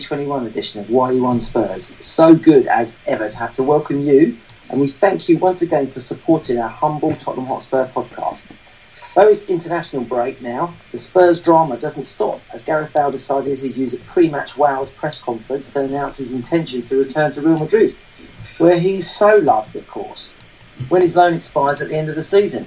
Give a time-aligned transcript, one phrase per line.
[0.00, 1.94] 2021 edition of YE1 Spurs.
[2.02, 4.36] So good as ever to have to welcome you,
[4.68, 8.42] and we thank you once again for supporting our humble Tottenham Hotspur podcast.
[9.14, 13.74] Though it's international break now, the Spurs drama doesn't stop as Gareth Bale decided he'd
[13.74, 17.96] use a pre-match Wales press conference to announce his intention to return to Real Madrid,
[18.58, 20.34] where he's so loved, of course,
[20.90, 22.66] when his loan expires at the end of the season.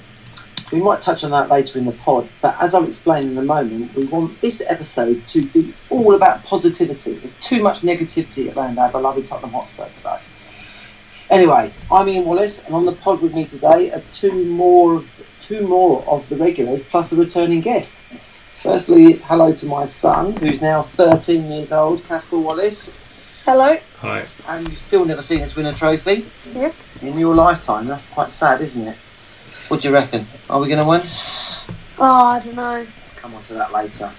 [0.72, 3.42] We might touch on that later in the pod, but as I'll explain in a
[3.42, 7.14] moment, we want this episode to be all about positivity.
[7.16, 10.20] There's too much negativity around our beloved Tottenham Hotspur today.
[11.32, 15.04] Anyway, I'm Ian Wallace, and on the pod with me today are two more,
[15.42, 17.96] two more of the regulars plus a returning guest.
[18.62, 22.92] Firstly, it's hello to my son, who's now 13 years old, Casper Wallace,
[23.46, 23.78] Hello.
[24.02, 24.26] Hi.
[24.48, 26.76] and you've still never seen us win a trophy Yep.
[27.02, 27.88] in your lifetime.
[27.88, 28.98] That's quite sad, isn't it?
[29.70, 30.28] What do you reckon?
[30.50, 31.02] Are we going to win?
[32.00, 32.86] Oh, I don't know.
[32.98, 34.12] Let's come on to that later.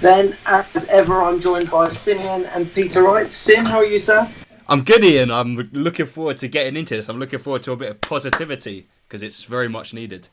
[0.00, 3.30] Then, as ever, I'm joined by Simeon and Peter Wright.
[3.30, 4.30] Sim, how are you, sir?
[4.68, 5.30] I'm good, Ian.
[5.30, 7.08] I'm looking forward to getting into this.
[7.08, 10.28] I'm looking forward to a bit of positivity because it's very much needed.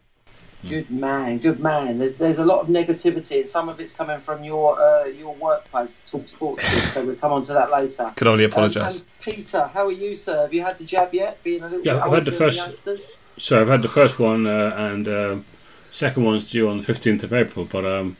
[0.67, 1.99] Good man, good man.
[1.99, 5.35] There's there's a lot of negativity, and some of it's coming from your uh, your
[5.35, 6.67] workplace, Talk Sports.
[6.67, 8.11] Group, so we'll come on to that later.
[8.15, 9.01] Can only Um, apologise.
[9.01, 10.41] and Peter, how are you, sir?
[10.41, 11.41] Have you had the jab yet?
[11.43, 13.01] Being a little Yeah, I've had the first- youngsters?
[13.37, 15.45] So I've had the first one, uh, and um
[15.91, 17.65] second one's due on the fifteenth of April.
[17.65, 18.17] But um,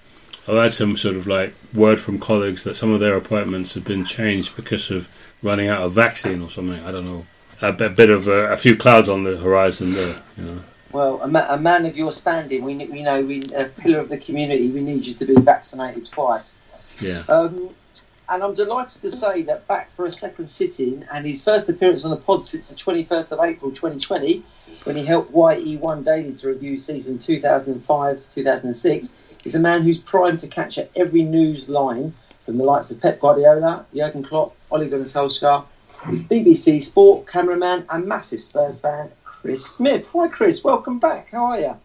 [0.48, 3.84] I've had some sort of like word from colleagues that some of their appointments have
[3.84, 5.10] been changed because of
[5.42, 6.84] running out of vaccine or something.
[6.84, 7.26] I don't know.
[7.62, 10.16] A bit, bit of uh, a few clouds on the horizon there.
[10.38, 10.62] You know.
[10.92, 14.10] Well, a, ma- a man of your standing, we we know we a pillar of
[14.10, 14.70] the community.
[14.70, 16.58] We need you to be vaccinated twice.
[17.00, 17.24] Yeah.
[17.28, 17.72] Um,
[18.30, 22.06] and I'm delighted to say that back for a second sitting and his first appearance
[22.06, 24.44] on the pod since the 21st of April 2020,
[24.86, 29.14] when he helped YE1 Daily to review season 2005 2006,
[29.44, 32.14] is a man who's primed to capture every news line
[32.46, 35.66] from the likes of Pep Guardiola, Jurgen Klopp, Ole Gunnar Solskjaer.
[36.10, 40.06] He's BBC Sport cameraman and massive Spurs fan, Chris Smith.
[40.14, 40.64] Hi, Chris.
[40.64, 41.30] Welcome back.
[41.32, 41.76] How are you?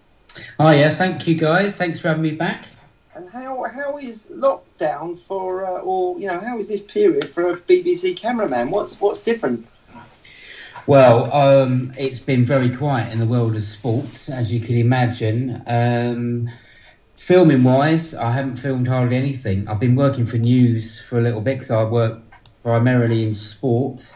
[0.58, 1.74] Oh yeah, thank you guys.
[1.74, 2.66] Thanks for having me back.
[3.14, 7.50] And how how is lockdown for, uh, or you know, how is this period for
[7.50, 8.70] a BBC cameraman?
[8.70, 9.66] What's what's different?
[10.86, 15.62] Well, um, it's been very quiet in the world of sports, as you can imagine.
[15.66, 16.50] Um,
[17.16, 19.68] filming wise, I haven't filmed hardly anything.
[19.68, 22.20] I've been working for news for a little bit because I work
[22.62, 24.14] primarily in sports.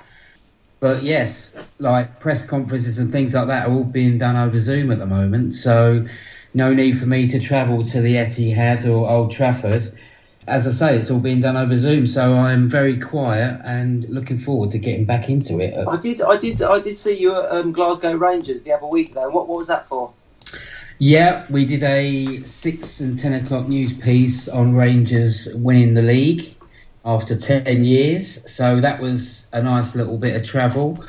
[0.80, 4.90] But yes, like press conferences and things like that are all being done over Zoom
[4.90, 5.54] at the moment.
[5.54, 6.06] So
[6.54, 9.96] no need for me to travel to the Etihad or Old Trafford.
[10.46, 14.38] As I say, it's all being done over Zoom, so I'm very quiet and looking
[14.38, 15.74] forward to getting back into it.
[15.88, 19.14] I did I did I did see you at um, Glasgow Rangers the other week
[19.14, 19.30] though.
[19.30, 20.12] What what was that for?
[20.98, 26.54] Yeah, we did a six and ten o'clock news piece on Rangers winning the league
[27.04, 28.38] after ten years.
[28.50, 31.02] So that was a nice little bit of travel.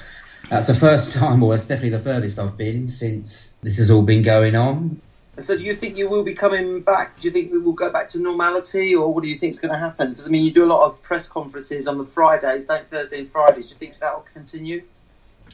[0.50, 4.04] That's the first time, or it's definitely the furthest I've been since this has all
[4.04, 5.02] been going on.
[5.40, 7.20] So do you think you will be coming back?
[7.20, 9.60] Do you think we will go back to normality, or what do you think is
[9.60, 10.10] going to happen?
[10.10, 13.20] Because I mean, you do a lot of press conferences on the Fridays, don't Thursday
[13.20, 13.68] and Fridays.
[13.68, 14.84] Do you think that will continue?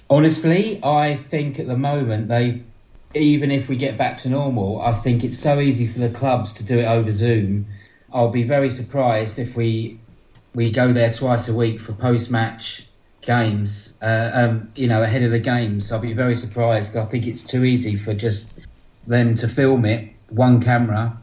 [0.09, 2.61] Honestly, I think at the moment they,
[3.15, 6.53] even if we get back to normal, I think it's so easy for the clubs
[6.53, 7.65] to do it over Zoom.
[8.13, 9.99] I'll be very surprised if we
[10.53, 12.85] we go there twice a week for post-match
[13.21, 13.93] games.
[14.01, 16.95] Uh, um, you know, ahead of the games, I'll be very surprised.
[16.97, 18.50] I think it's too easy for just
[19.11, 21.17] them to film it one camera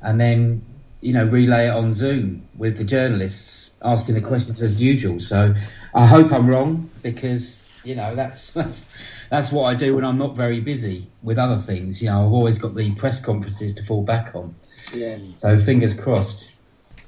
[0.00, 0.64] and then
[1.00, 5.20] you know relay it on Zoom with the journalists asking the questions as usual.
[5.20, 5.54] So
[5.94, 8.96] I hope I'm wrong because you know that's that's
[9.30, 12.00] that's what I do when I'm not very busy with other things.
[12.00, 14.54] You know, I've always got the press conferences to fall back on.
[14.92, 15.18] Yeah.
[15.38, 16.48] So fingers crossed.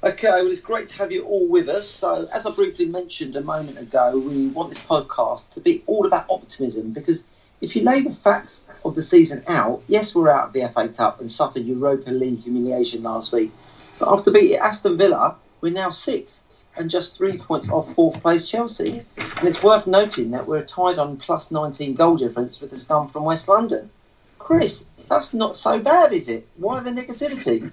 [0.03, 1.89] Okay, well, it's great to have you all with us.
[1.89, 6.05] So, as I briefly mentioned a moment ago, we want this podcast to be all
[6.05, 7.23] about optimism because
[7.61, 10.89] if you lay the facts of the season out, yes, we're out of the FA
[10.89, 13.51] Cup and suffered Europa League humiliation last week,
[13.99, 16.39] but after beating Aston Villa, we're now sixth
[16.77, 19.03] and just three points off fourth place Chelsea.
[19.17, 23.09] And it's worth noting that we're tied on plus 19 goal difference with the scum
[23.09, 23.89] from West London.
[24.37, 26.47] Chris, that's not so bad, is it?
[26.57, 27.71] Why the negativity?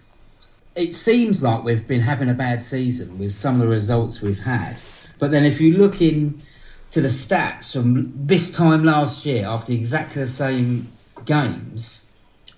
[0.74, 4.38] It seems like we've been having a bad season with some of the results we've
[4.38, 4.76] had,
[5.18, 6.42] but then if you look in
[6.94, 10.86] to the stats from this time last year, after exactly the same
[11.24, 12.06] games,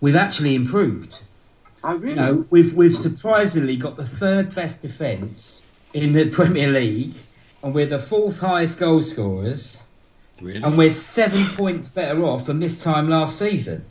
[0.02, 1.16] we've actually improved.
[1.82, 2.10] I really.
[2.10, 5.62] You know, we've we've surprisingly got the third best defence
[5.94, 7.14] in the Premier League,
[7.62, 9.78] and we're the fourth highest goal scorers,
[10.42, 10.62] Really?
[10.62, 13.86] and we're seven points better off than this time last season.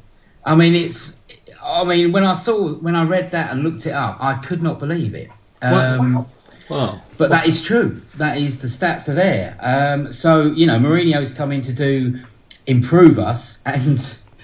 [0.45, 1.15] I mean, it's.
[1.63, 4.61] I mean, when I saw when I read that and looked it up, I could
[4.61, 5.31] not believe it.
[5.63, 6.27] Um, wow.
[6.69, 7.01] Wow.
[7.17, 8.01] But that is true.
[8.15, 9.55] That is the stats are there.
[9.59, 12.19] Um, so you know, Mourinho's coming to do
[12.67, 13.99] improve us, and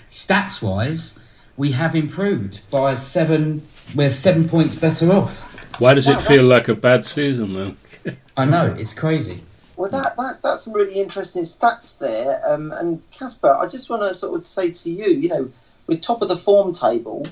[0.10, 1.14] stats wise,
[1.58, 3.66] we have improved by seven.
[3.96, 5.32] We're seven points better off.
[5.80, 8.18] Why does Wow, it feel like a bad season then?
[8.38, 9.44] I know it's crazy.
[9.76, 12.42] Well, that, that that's some really interesting stats there.
[12.48, 15.52] Um, and Casper, I just want to sort of say to you, you know,
[15.88, 17.26] we're top of the form table,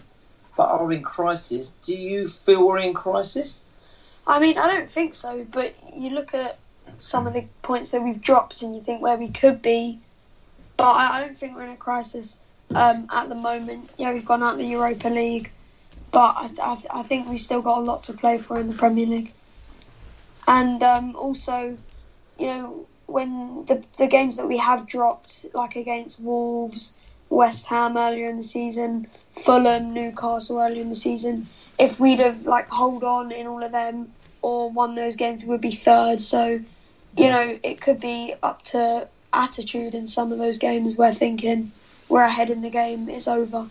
[0.57, 1.75] but are in crisis.
[1.83, 3.63] Do you feel we're in crisis?
[4.29, 6.59] I mean, I don't think so, but you look at
[6.99, 9.99] some of the points that we've dropped and you think where we could be,
[10.77, 12.37] but I, I don't think we're in a crisis
[12.75, 13.89] um, at the moment.
[13.97, 15.51] Yeah, we've gone out the Europa League,
[16.11, 18.75] but I, I, I think we've still got a lot to play for in the
[18.75, 19.33] Premier League.
[20.47, 21.75] And um, also,
[22.37, 26.93] you know, when the, the games that we have dropped, like against Wolves,
[27.29, 31.47] West Ham earlier in the season, Fulham, Newcastle earlier in the season,
[31.79, 34.11] if we'd have like hold on in all of them
[34.41, 36.21] or won those games, would be third.
[36.21, 36.61] So,
[37.17, 41.71] you know, it could be up to attitude in some of those games where thinking
[42.07, 43.69] we're ahead in the game is over.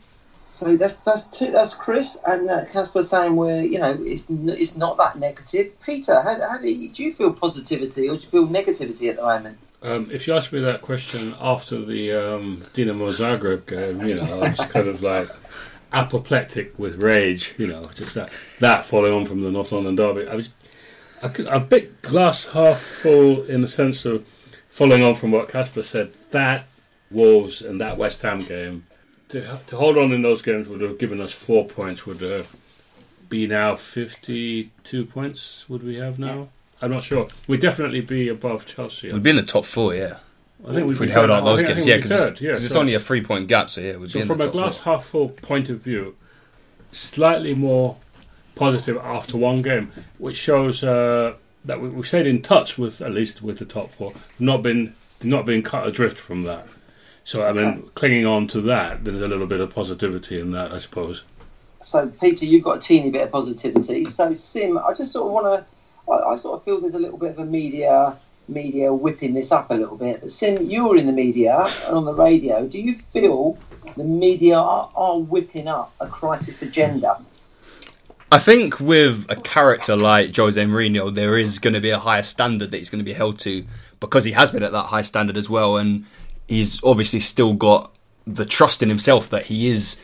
[0.51, 1.51] So that's that's two.
[1.51, 5.73] That's Chris and uh, Casper saying we're you know it's it's not that negative.
[5.85, 9.17] Peter, how, how do you do you feel positivity or do you feel negativity at
[9.17, 9.59] the moment?
[9.83, 14.43] Um, if you asked me that question after the um, Dinamo Zagreb game, you know,
[14.43, 15.29] I was kind of like
[15.93, 18.31] apoplectic with rage, you know, just that,
[18.61, 20.29] that following on from the North London derby.
[20.29, 20.51] I was
[21.23, 24.27] I could, a bit glass half full in the sense of
[24.69, 26.13] following on from what Casper said.
[26.31, 26.67] That
[27.11, 28.87] Wolves and that West Ham game
[29.29, 32.07] to to hold on in those games would have given us four points.
[32.07, 32.45] Would uh,
[33.29, 35.69] be now fifty-two points.
[35.69, 36.49] Would we have now?
[36.81, 37.29] I'm not sure.
[37.49, 39.13] We'd definitely be above Chelsea.
[39.13, 40.19] We'd be in the top four, yeah.
[40.67, 42.43] I think If we'd we'd held out I those games, yeah, we'd be because third,
[42.43, 44.49] it's, it's only a three point gap, so yeah, we'd So be in from the
[44.49, 44.79] a glass four.
[44.79, 46.17] half full point of view,
[46.93, 47.97] slightly more
[48.55, 51.35] positive after one game, which shows uh,
[51.65, 54.95] that we, we stayed in touch with at least with the top four, not been
[55.23, 56.67] not been cut adrift from that.
[57.25, 57.83] So I mean, Okay.
[57.95, 61.25] clinging on to that, there's a little bit of positivity in that, I suppose.
[61.83, 64.07] So Peter, you've got a teeny bit of positivity.
[64.07, 66.13] So Sim, I just sort of want to.
[66.13, 68.17] I, I sort of feel there's a little bit of a media
[68.49, 70.21] media whipping this up a little bit.
[70.21, 72.67] But Sim, you're in the media and on the radio.
[72.67, 73.59] Do you feel
[73.97, 77.21] the media are, are whipping up a crisis agenda?
[78.31, 82.23] I think with a character like Jose Mourinho, there is going to be a higher
[82.23, 83.65] standard that he's going to be held to
[84.01, 86.05] because he has been at that high standard as well, and
[86.47, 87.91] he's obviously still got
[88.27, 89.99] the trust in himself that he is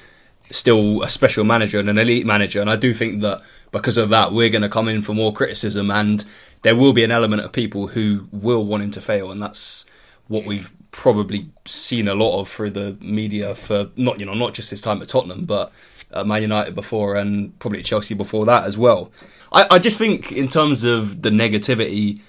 [0.50, 2.62] still a special manager and an elite manager.
[2.62, 3.42] And I do think that
[3.72, 6.24] because of that, we're going to come in for more criticism, and
[6.64, 9.84] there will be an element of people who will want him to fail, and that's
[10.28, 14.54] what we've probably seen a lot of through the media for not you know not
[14.54, 15.70] just his time at Tottenham, but
[16.10, 19.12] at Man United before and probably at Chelsea before that as well.
[19.52, 22.20] I, I just think in terms of the negativity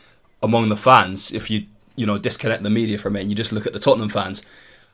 [0.43, 3.53] among the fans, if you you know disconnect the media from it and you just
[3.53, 4.45] look at the Tottenham fans,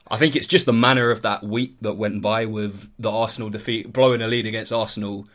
[0.08, 3.50] I think it's just the manner of that week that went by with the Arsenal
[3.50, 5.26] defeat, blowing a lead against Arsenal.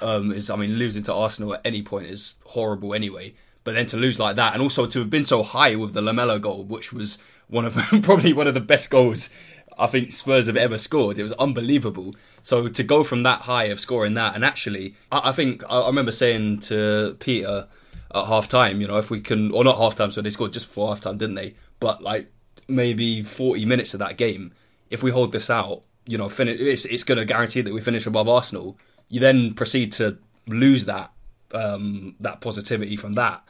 [0.00, 3.34] Um, is I mean losing to Arsenal at any point is horrible anyway.
[3.64, 6.02] But then to lose like that, and also to have been so high with the
[6.02, 9.30] Lamela goal, which was one of probably one of the best goals
[9.78, 11.18] I think Spurs have ever scored.
[11.18, 12.14] It was unbelievable.
[12.42, 15.80] So to go from that high of scoring that, and actually, I, I think I,
[15.80, 17.68] I remember saying to Peter
[18.14, 20.52] at half time, you know, if we can, or not half time, so they scored
[20.52, 21.54] just before half time, didn't they?
[21.80, 22.30] But like
[22.68, 24.52] maybe 40 minutes of that game,
[24.90, 27.80] if we hold this out, you know, finish, it's, it's going to guarantee that we
[27.80, 28.76] finish above Arsenal.
[29.08, 31.12] You then proceed to lose that
[31.54, 33.42] um, that positivity from that,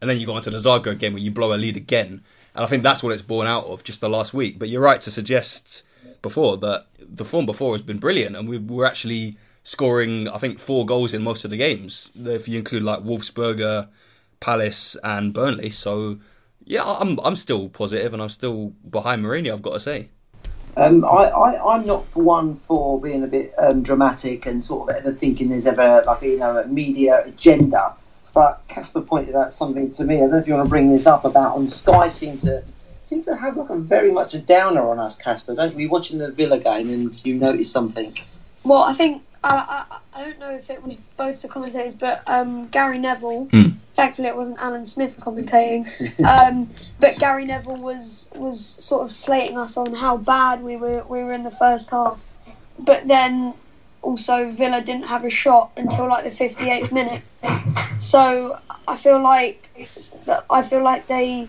[0.00, 2.22] and then you go into the Zagreb game where you blow a lead again,
[2.54, 4.58] and I think that's what it's born out of just the last week.
[4.58, 5.84] But you're right to suggest
[6.22, 10.58] before that the form before has been brilliant, and we were actually scoring I think
[10.58, 13.88] four goals in most of the games if you include like Wolfsberger,
[14.40, 15.70] Palace, and Burnley.
[15.70, 16.18] So
[16.64, 19.52] yeah, I'm I'm still positive, and I'm still behind Mourinho.
[19.52, 20.08] I've got to say.
[20.76, 24.96] Um, I, I'm not for one for being a bit um, dramatic and sort of
[24.96, 27.94] ever thinking there's ever like you know a media agenda.
[28.32, 30.16] But Casper pointed out something to me.
[30.16, 32.62] I don't know if you want to bring this up about on Sky seem to
[33.02, 35.54] seem to have like a very much a downer on us, Casper.
[35.54, 35.86] Don't we?
[35.86, 38.16] Watching the Villa game and you notice something.
[38.62, 42.22] Well, I think I, I I don't know if it was both the commentators, but
[42.26, 43.46] um, Gary Neville.
[43.46, 43.70] Hmm.
[43.94, 45.84] Thankfully, it wasn't Alan Smith commentating.
[46.24, 46.70] um,
[47.00, 51.22] but Gary Neville was was sort of slating us on how bad we were we
[51.22, 52.28] were in the first half.
[52.78, 53.54] But then
[54.02, 57.22] also Villa didn't have a shot until like the 58th minute.
[58.00, 59.68] So I feel like
[60.48, 61.48] I feel like they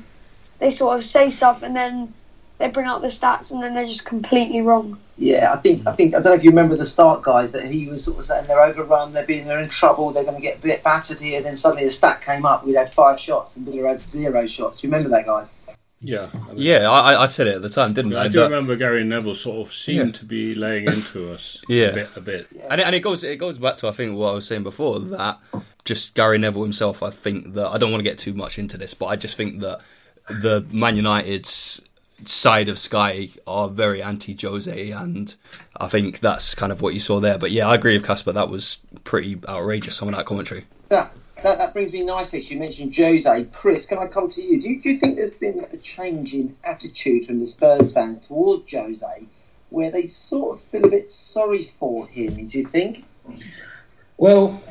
[0.59, 2.13] they sort of say stuff and then
[2.57, 4.97] they bring out the stats and then they're just completely wrong.
[5.17, 7.65] Yeah, I think I think I don't know if you remember the start, guys, that
[7.65, 10.41] he was sort of saying they're overrun, they're being they're in trouble, they're going to
[10.41, 11.41] get a bit battered here.
[11.41, 14.79] Then suddenly a stat came up, we'd had five shots and Villa had zero shots.
[14.79, 15.53] Do you remember that, guys?
[16.03, 18.23] Yeah, I mean, Yeah, I, I said it at the time, didn't I?
[18.23, 20.19] I do But- remember Gary Neville sort of seemed Yeah.
[20.19, 21.87] to be laying into us Yeah.
[21.87, 22.09] a bit.
[22.15, 22.47] A bit.
[22.69, 24.63] And it, and it goes it goes back to I think what I was saying
[24.63, 25.39] before that
[25.85, 27.03] just Gary Neville himself.
[27.03, 29.35] I think that I don't want to get too much into this, but I just
[29.37, 29.81] think that
[30.29, 31.81] the Man United's
[32.25, 35.33] side of Sky are very anti Jose, and
[35.77, 37.37] I think that's kind of what you saw there.
[37.39, 38.31] But yeah, I agree with Casper.
[38.31, 39.97] That was pretty outrageous.
[39.97, 40.65] Some of that commentary.
[40.89, 41.11] That,
[41.43, 42.41] that that brings me nicely.
[42.41, 43.45] You mentioned Jose.
[43.53, 44.61] Chris, can I come to you?
[44.61, 44.81] Do, you?
[44.81, 49.23] do you think there's been a change in attitude from the Spurs fans towards Jose,
[49.69, 52.47] where they sort of feel a bit sorry for him?
[52.47, 53.05] Do you think?
[54.17, 54.61] Well,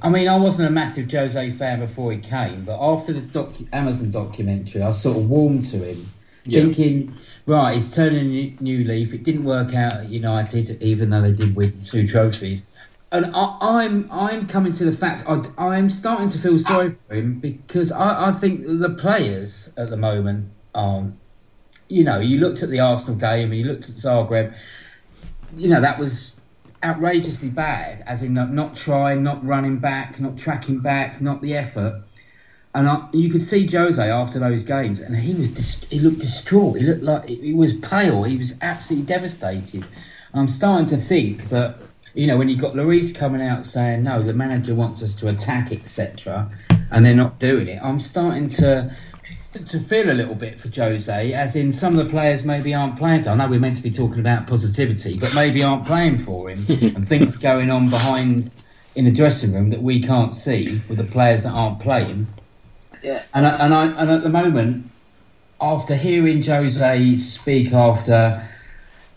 [0.00, 3.52] I mean, I wasn't a massive Jose fan before he came, but after the doc-
[3.72, 6.06] Amazon documentary, I sort of warmed to him,
[6.46, 6.62] Yeah.
[6.62, 7.12] thinking,
[7.44, 9.12] right, he's turning a new- new leaf.
[9.12, 12.64] It didn't work out at United, even though they did win two trophies.
[13.10, 17.14] And I, I'm I'm coming to the fact I, I'm starting to feel sorry for
[17.14, 21.18] him because I, I think the players at the moment aren't.
[21.88, 24.54] You know, you looked at the Arsenal game and you looked at Zagreb.
[25.56, 26.36] You know that was
[26.84, 31.54] outrageously bad, as in not, not trying, not running back, not tracking back, not the
[31.54, 32.02] effort.
[32.74, 36.20] And I, you could see Jose after those games, and he was dis- he looked
[36.20, 36.78] distraught.
[36.78, 38.22] He looked like he was pale.
[38.22, 39.84] He was absolutely devastated.
[40.34, 41.78] I'm starting to think that
[42.18, 45.28] you know when you've got Lloris coming out saying no, the manager wants us to
[45.28, 46.50] attack, etc.,
[46.90, 47.80] and they're not doing it.
[47.80, 48.94] I'm starting to
[49.52, 52.98] to feel a little bit for Jose, as in some of the players maybe aren't
[52.98, 53.28] playing.
[53.28, 56.66] I know we're meant to be talking about positivity, but maybe aren't playing for him,
[56.68, 58.50] and things going on behind
[58.96, 62.26] in the dressing room that we can't see with the players that aren't playing.
[63.00, 63.22] Yeah.
[63.32, 64.90] And I, and I and at the moment,
[65.60, 68.44] after hearing Jose speak after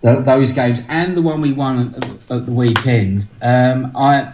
[0.01, 4.33] th those games and the one we won at, at the weekend, um, I,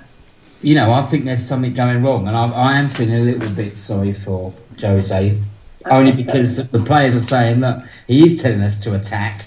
[0.62, 3.50] you know, I think there's something going wrong, and I, I am feeling a little
[3.50, 5.40] bit sorry for Jose,
[5.86, 9.46] only because the, the players are saying that he is telling us to attack,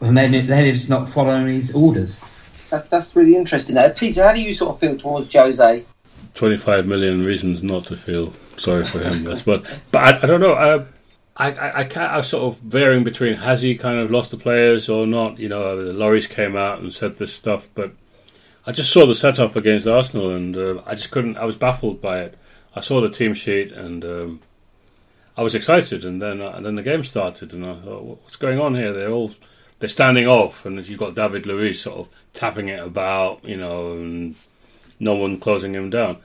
[0.00, 2.18] and then they're just not following his orders.
[2.70, 3.76] That, that's really interesting.
[3.76, 5.84] Now, Peter, how do you sort of feel towards Jose?
[6.34, 9.24] 25 million reasons not to feel sorry for him.
[9.24, 10.52] That's but but I, I don't know.
[10.52, 10.84] Uh,
[11.36, 12.12] I, I I can't.
[12.12, 15.38] I was sort of varying between has he kind of lost the players or not.
[15.38, 17.92] You know, the Lloris came out and said this stuff, but
[18.66, 21.36] I just saw the setup against Arsenal and uh, I just couldn't.
[21.36, 22.38] I was baffled by it.
[22.74, 24.42] I saw the team sheet and um,
[25.36, 28.36] I was excited, and then uh, and then the game started, and I thought, what's
[28.36, 28.92] going on here?
[28.92, 29.34] They're all
[29.78, 33.92] they're standing off, and you've got David Luiz sort of tapping it about, you know,
[33.92, 34.36] and
[34.98, 36.18] no one closing him down.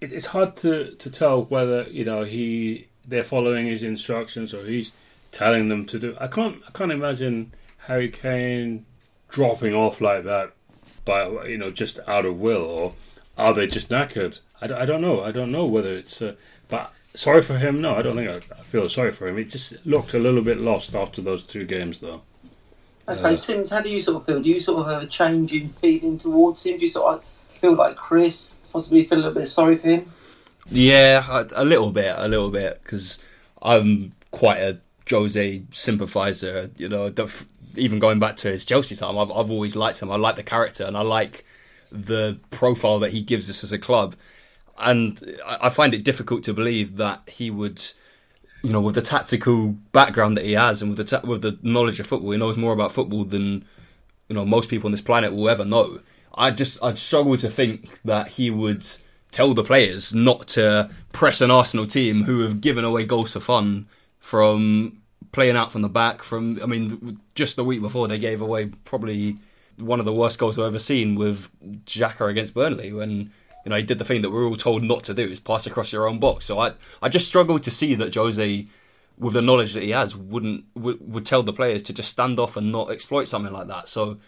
[0.00, 4.64] It, it's hard to, to tell whether you know he they're following his instructions or
[4.66, 4.92] he's
[5.32, 6.16] telling them to do.
[6.20, 7.52] I can't I can't imagine
[7.86, 8.86] Harry Kane
[9.28, 10.52] dropping off like that
[11.04, 12.94] by you know just out of will or
[13.36, 14.40] are they just knackered?
[14.60, 15.22] I, don't- I don't know.
[15.22, 16.34] I don't know whether it's uh,
[16.68, 17.80] but sorry for him.
[17.80, 19.38] No, I don't think I, I feel sorry for him.
[19.38, 22.22] It just looked a little bit lost after those two games though.
[23.08, 24.40] Okay, Uh, Sims, how do you sort of feel?
[24.40, 26.78] Do you sort of have a change in feeling towards him?
[26.78, 27.24] Do you sort of
[27.60, 30.10] feel like Chris, possibly feel a little bit sorry for him?
[30.70, 33.22] Yeah, a, little bit, a little bit, because
[33.62, 34.78] I'm quite a
[35.10, 36.70] Jose sympathiser.
[36.76, 37.12] You know,
[37.76, 40.10] even going back to his Chelsea time, I've, I've always liked him.
[40.10, 41.44] I like the character, and I like
[41.92, 44.16] the profile that he gives us as a club.
[44.78, 47.82] And I, I find it difficult to believe that he would,
[48.62, 51.58] you know, with the tactical background that he has, and with the ta- with the
[51.62, 53.64] knowledge of football, he knows more about football than
[54.28, 56.00] you know most people on this planet will ever know.
[56.34, 58.84] I just I struggle to think that he would
[59.34, 63.40] tell the players not to press an Arsenal team who have given away goals for
[63.40, 63.86] fun
[64.20, 66.22] from playing out from the back.
[66.22, 69.36] From I mean, just the week before they gave away probably
[69.76, 71.50] one of the worst goals I've ever seen with
[71.84, 73.32] Xhaka against Burnley when
[73.64, 75.66] you know he did the thing that we're all told not to do is pass
[75.66, 76.44] across your own box.
[76.44, 78.66] So I I just struggled to see that Jose.
[79.16, 82.40] With the knowledge that he has, wouldn't would, would tell the players to just stand
[82.40, 83.88] off and not exploit something like that.
[83.88, 84.18] So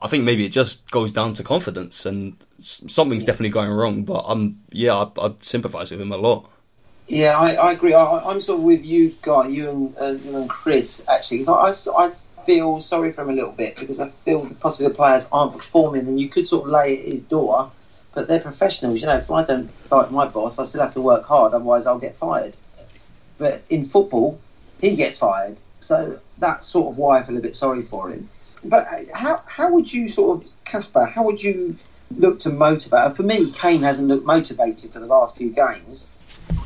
[0.00, 4.04] I think maybe it just goes down to confidence, and something's definitely going wrong.
[4.04, 6.50] But I'm, yeah, I, I sympathise with him a lot.
[7.08, 7.92] Yeah, I, I agree.
[7.92, 11.44] I, I'm sort of with you, Guy, you and, uh, you and Chris, actually.
[11.44, 12.12] 'cause I, I, I
[12.46, 16.06] feel sorry for him a little bit because I feel possibly the players aren't performing,
[16.06, 17.70] and you could sort of lay at his door,
[18.14, 18.96] but they're professionals.
[19.00, 21.86] You know, if I don't like my boss, I still have to work hard, otherwise
[21.86, 22.56] I'll get fired.
[23.38, 24.38] But in football,
[24.80, 25.56] he gets fired.
[25.80, 28.28] So that's sort of why I feel a bit sorry for him.
[28.62, 31.06] But uh, how how would you sort of Casper?
[31.06, 31.76] How would you
[32.16, 33.16] look to motivate.
[33.16, 36.08] For me, Kane hasn't looked motivated for the last few games.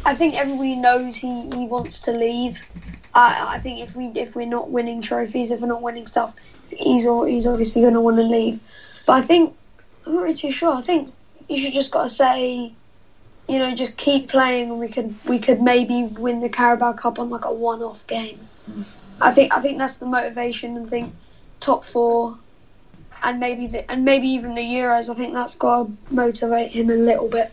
[0.05, 2.67] I think everybody knows he, he wants to leave.
[3.15, 6.35] I, I think if we if we're not winning trophies, if we're not winning stuff,
[6.71, 8.61] he's he's obviously going to want to leave.
[9.07, 9.55] But I think
[10.07, 10.75] I'm not really too sure.
[10.75, 11.13] I think
[11.49, 12.73] you should just got to say,
[13.49, 17.19] you know, just keep playing, and we could we could maybe win the Carabao Cup
[17.19, 18.49] on like a one-off game.
[19.21, 21.15] I think I think that's the motivation, and think
[21.61, 22.37] top four,
[23.25, 25.09] and maybe the, and maybe even the Euros.
[25.09, 27.53] I think that's got to motivate him a little bit.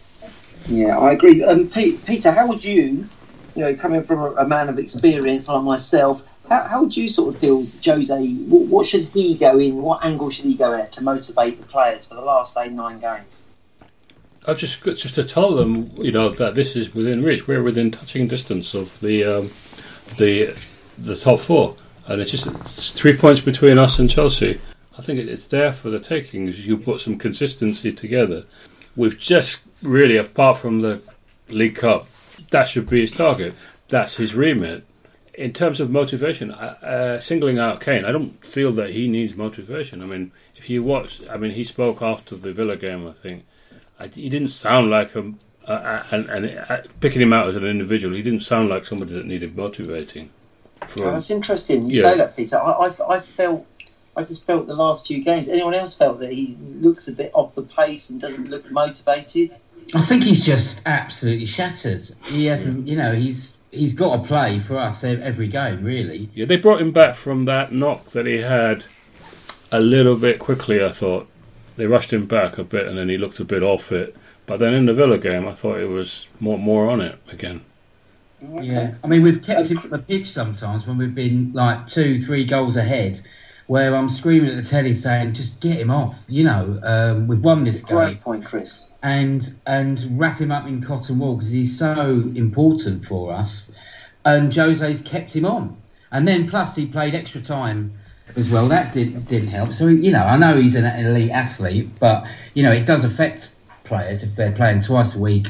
[0.67, 1.43] Yeah, I agree.
[1.43, 3.07] Um, Pete, Peter, how would you,
[3.55, 7.07] you know, coming from a, a man of experience like myself, how, how would you
[7.07, 8.33] sort of feel, Jose?
[8.33, 9.81] What, what should he go in?
[9.81, 12.99] What angle should he go at to motivate the players for the last say nine
[12.99, 13.43] games?
[14.45, 17.47] I just just to tell them, you know, that this is within reach.
[17.47, 19.51] We're within touching distance of the um,
[20.17, 20.55] the
[20.97, 22.51] the top four, and it's just
[22.95, 24.59] three points between us and Chelsea.
[25.01, 26.47] I think it's there for the taking.
[26.47, 28.43] If you put some consistency together,
[28.95, 31.01] we've just really, apart from the
[31.49, 32.07] League Cup,
[32.51, 33.55] that should be his target.
[33.89, 34.85] That's his remit.
[35.33, 40.03] In terms of motivation, uh, singling out Kane, I don't feel that he needs motivation.
[40.03, 43.45] I mean, if you watch, I mean, he spoke after the Villa game, I think.
[43.99, 45.33] I, he didn't sound like a,
[45.65, 49.13] uh, and, and uh, picking him out as an individual, he didn't sound like somebody
[49.13, 50.29] that needed motivating.
[50.85, 51.89] For, oh, that's interesting.
[51.89, 52.11] You yeah.
[52.11, 52.57] say that, Peter.
[52.57, 53.65] I, I, I felt
[54.15, 55.47] I just felt the last few games.
[55.47, 59.55] Anyone else felt that he looks a bit off the pace and doesn't look motivated?
[59.93, 62.15] I think he's just absolutely shattered.
[62.25, 66.29] He hasn't, you know, he's he's got to play for us every game, really.
[66.33, 68.85] Yeah, they brought him back from that knock that he had
[69.71, 70.83] a little bit quickly.
[70.83, 71.27] I thought
[71.77, 74.15] they rushed him back a bit, and then he looked a bit off it.
[74.45, 77.63] But then in the Villa game, I thought it was more more on it again.
[78.61, 82.19] Yeah, I mean we've kept him on the pitch sometimes when we've been like two,
[82.19, 83.21] three goals ahead,
[83.67, 87.43] where I'm screaming at the telly saying, "Just get him off." You know, um, we've
[87.43, 87.97] won this game.
[87.97, 93.05] Great point, Chris and and wrap him up in cotton wool because he's so important
[93.05, 93.69] for us.
[94.23, 95.75] And Jose's kept him on,
[96.11, 97.93] and then plus he played extra time
[98.35, 98.67] as well.
[98.67, 99.73] That did, didn't help.
[99.73, 103.49] So you know, I know he's an elite athlete, but you know it does affect
[103.83, 105.47] players if they're playing twice a week,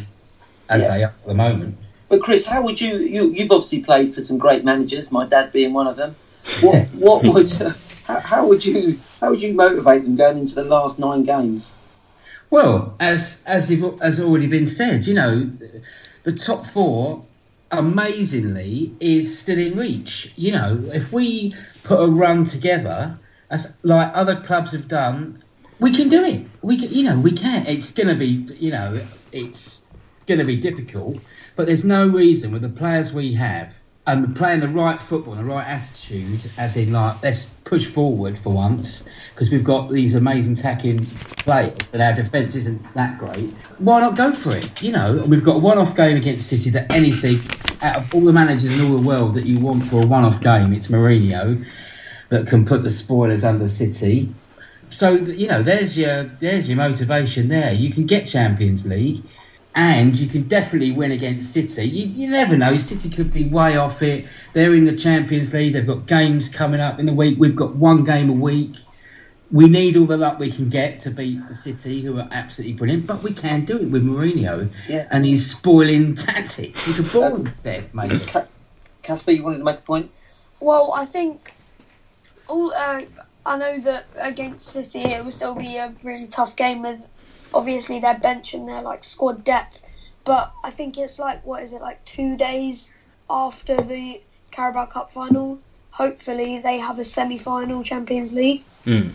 [0.69, 0.87] as yeah.
[0.87, 1.77] they are at the moment.
[2.07, 5.51] But Chris, how would you, you you've obviously played for some great managers, my dad
[5.51, 6.15] being one of them.
[6.61, 10.63] What what would how, how would you how would you motivate them going into the
[10.63, 11.73] last nine games?
[12.49, 15.49] Well, as as you've as already been said, you know,
[16.23, 17.23] the top four,
[17.71, 20.31] amazingly, is still in reach.
[20.35, 23.17] You know, if we put a run together,
[23.49, 25.41] as like other clubs have done,
[25.79, 26.45] we can do it.
[26.61, 27.65] We can, you know, we can.
[27.67, 29.81] It's to be, you know, it's
[30.27, 31.17] to be difficult,
[31.55, 33.73] but there's no reason with the players we have
[34.11, 38.37] and playing the right football and the right attitude, as in like let's push forward
[38.39, 43.49] for once because we've got these amazing attacking players, but our defence isn't that great.
[43.77, 44.81] Why not go for it?
[44.81, 47.39] You know, we've got a one-off game against City that anything
[47.81, 50.41] out of all the managers in all the world that you want for a one-off
[50.41, 51.65] game, it's Mourinho
[52.29, 54.33] that can put the spoilers under City.
[54.89, 57.73] So you know, there's your there's your motivation there.
[57.73, 59.23] You can get Champions League
[59.75, 61.85] and you can definitely win against City.
[61.85, 62.77] You, you never know.
[62.77, 64.25] City could be way off it.
[64.53, 65.73] They're in the Champions League.
[65.73, 67.39] They've got games coming up in the week.
[67.39, 68.75] We've got one game a week.
[69.51, 72.73] We need all the luck we can get to beat the City, who are absolutely
[72.73, 73.07] brilliant.
[73.07, 75.07] But we can do it with Mourinho yeah.
[75.11, 76.83] and he's spoiling tactics.
[76.83, 78.33] He's a ball dead, mate.
[79.01, 80.11] Casper, you wanted to make a point?
[80.59, 81.53] Well, I think
[82.47, 82.73] all.
[82.73, 83.01] Uh,
[83.43, 87.01] I know that against City it will still be a really tough game with
[87.53, 89.81] obviously their bench and their like squad depth.
[90.23, 92.93] But I think it's like what is it like two days
[93.29, 95.59] after the Carabao Cup final.
[95.91, 98.63] Hopefully they have a semi-final Champions League.
[98.85, 99.11] Mm.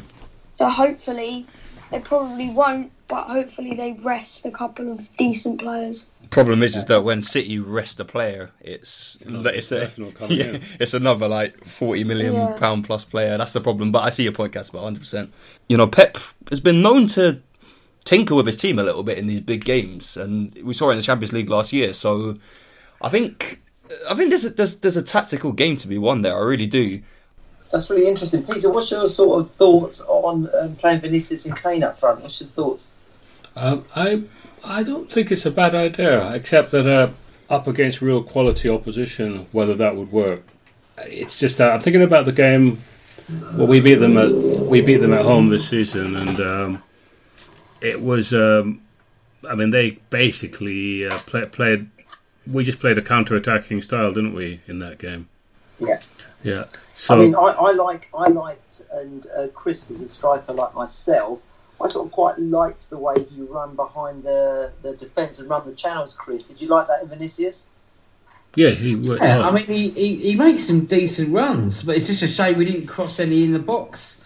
[0.59, 1.46] So hopefully
[1.90, 6.07] they probably won't, but hopefully they rest a couple of decent players.
[6.31, 9.92] Problem is, is that when City rest a player, it's it's, a,
[10.29, 12.57] yeah, it's another like forty million yeah.
[12.59, 13.38] pound plus player.
[13.38, 13.92] That's the problem.
[13.92, 15.33] But I see your point, Casper, hundred percent.
[15.68, 16.18] You know, Pep
[16.51, 17.42] has been known to
[18.06, 20.92] tinker with his team a little bit in these big games, and we saw it
[20.92, 21.92] in the Champions League last year.
[21.92, 22.36] So
[23.02, 23.60] I think
[24.08, 26.36] I think there's a, there's there's a tactical game to be won there.
[26.36, 27.02] I really do.
[27.70, 28.70] That's really interesting, Peter.
[28.70, 32.22] What's your sort of thoughts on um, playing Vinicius and Kane up front?
[32.22, 32.90] What's your thoughts?
[33.56, 34.22] Um, I
[34.64, 37.10] I don't think it's a bad idea, except that uh,
[37.50, 40.44] up against real quality opposition, whether that would work.
[40.98, 42.82] It's just that I'm thinking about the game.
[43.28, 46.82] Well, we beat them at we beat them at home this season, and um,
[47.80, 48.32] it was.
[48.34, 48.82] Um,
[49.48, 51.88] I mean, they basically uh, play, played.
[52.46, 55.28] We just played a counter-attacking style, didn't we, in that game?
[55.78, 56.00] Yeah.
[56.42, 56.66] Yeah.
[56.94, 60.74] So I mean, I, I like I liked, and uh, Chris is a striker like
[60.74, 61.40] myself.
[61.80, 65.68] I sort of quite liked the way he run behind the, the defence and run
[65.68, 66.44] the channels, Chris.
[66.44, 67.66] Did you like that in Vinicius?
[68.54, 69.52] Yeah, he worked Yeah, hard.
[69.52, 72.64] I mean, he, he, he makes some decent runs, but it's just a shame we
[72.64, 74.16] didn't cross any in the box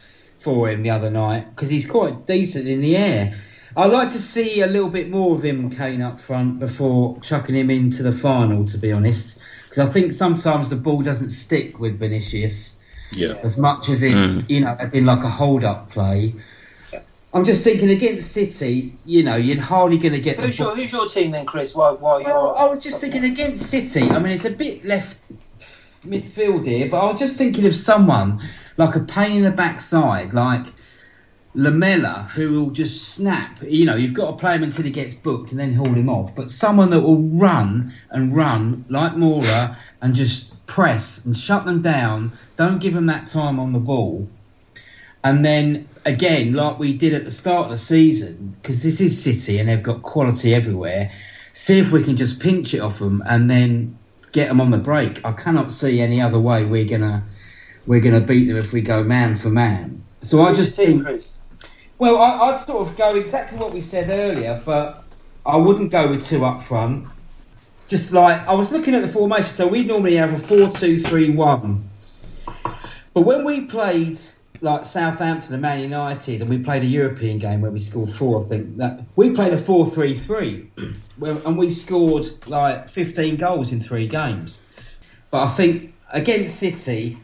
[0.40, 3.38] for him the other night because he's quite decent in the air.
[3.76, 7.54] I'd like to see a little bit more of him, Kane, up front before chucking
[7.54, 9.38] him into the final, to be honest.
[9.64, 12.74] Because I think sometimes the ball doesn't stick with Vinicius
[13.12, 13.34] yeah.
[13.44, 14.50] as much as it, Mm.
[14.50, 16.34] you know, had been like a hold up play.
[17.32, 20.74] I'm just thinking against City, you know, you're hardly going to get the Who's your,
[20.74, 21.76] who's your team then, Chris?
[21.76, 24.02] While, while well, you're, I was just thinking against City.
[24.10, 25.30] I mean, it's a bit left
[26.04, 28.42] midfield here, but I was just thinking of someone
[28.76, 30.66] like a pain in the backside, like
[31.54, 33.58] Lamela, who will just snap.
[33.62, 36.08] You know, you've got to play him until he gets booked and then haul him
[36.08, 36.34] off.
[36.34, 41.82] But someone that will run and run like Moura and just press and shut them
[41.82, 42.32] down.
[42.56, 44.28] Don't give them that time on the ball.
[45.24, 49.20] And then again, like we did at the start of the season, because this is
[49.20, 51.12] City and they've got quality everywhere.
[51.52, 53.98] See if we can just pinch it off them and then
[54.32, 55.22] get them on the break.
[55.24, 57.24] I cannot see any other way we're gonna
[57.86, 60.02] we're gonna beat them if we go man for man.
[60.22, 61.06] So I just think,
[61.98, 65.04] well, I, I'd sort of go exactly what we said earlier, but
[65.46, 67.06] I wouldn't go with two up front.
[67.88, 71.88] Just like I was looking at the formation, so we normally have a four-two-three-one.
[73.14, 74.20] But when we played
[74.60, 78.44] like Southampton and Man United, and we played a European game where we scored four,
[78.44, 80.70] I think that we played a four-three-three,
[81.22, 84.58] and we scored like fifteen goals in three games.
[85.30, 87.18] But I think against City,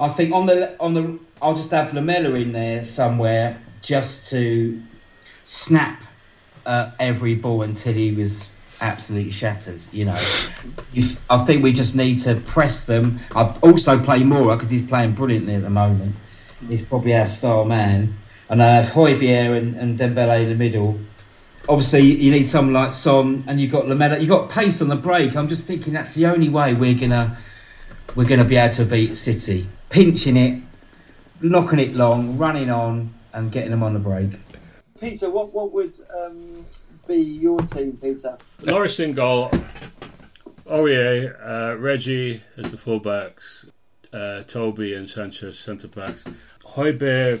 [0.00, 4.82] I think on the on the I'll just have Lamela in there somewhere just to
[5.44, 6.02] snap
[6.64, 8.48] uh, every ball until he was
[8.80, 9.80] absolutely shattered.
[9.92, 10.18] You know,
[11.28, 13.20] I think we just need to press them.
[13.36, 16.16] I also play Moura because he's playing brilliantly at the moment.
[16.66, 18.16] He's probably our star man.
[18.48, 20.98] And I have Højbjerg and, and Dembele in the middle.
[21.68, 24.18] Obviously, you need someone like Son, and you've got Lamela.
[24.18, 25.36] You've got pace on the break.
[25.36, 27.38] I'm just thinking that's the only way we're gonna
[28.16, 29.68] we're gonna be able to beat City.
[29.90, 30.62] Pinching it,
[31.42, 34.30] knocking it long, running on, and getting them on the break.
[34.98, 36.64] Peter, what, what would um,
[37.06, 38.38] be your team, Peter?
[38.62, 39.50] Lloris in goal.
[40.66, 43.68] Aurier, uh, Reggie as the fullbacks.
[44.12, 46.24] Uh, Toby and Sanchez centre backs.
[46.74, 47.40] Højbjerg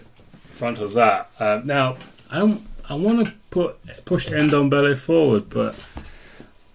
[0.52, 1.30] front of that.
[1.38, 1.96] Uh, now,
[2.30, 2.66] I don't.
[2.88, 5.76] I want to put push Ndombele forward, but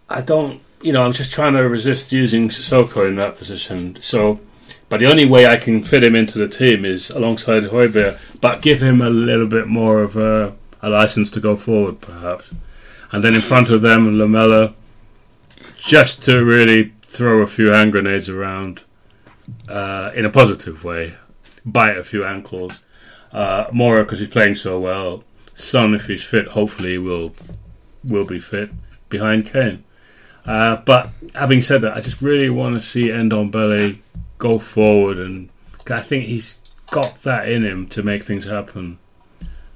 [0.10, 0.62] I don't.
[0.82, 3.98] You know, I'm just trying to resist using Sissoko in that position.
[4.02, 4.40] So,
[4.90, 8.62] but the only way I can fit him into the team is alongside Højbjerg, but
[8.62, 12.52] give him a little bit more of a, a license to go forward, perhaps.
[13.12, 14.74] And then in front of them, Lamela,
[15.78, 18.82] just to really throw a few hand grenades around
[19.68, 21.16] uh, in a positive way,
[21.66, 22.80] bite a few ankles.
[23.32, 25.24] Uh, Moura, because he's playing so well.
[25.56, 27.34] Son, if he's fit, hopefully will
[28.04, 28.70] will be fit
[29.10, 29.84] behind Kane.
[30.46, 33.98] Uh, but having said that, I just really want to see Ndombele
[34.38, 35.50] go forward, and
[35.90, 39.00] I think he's got that in him to make things happen.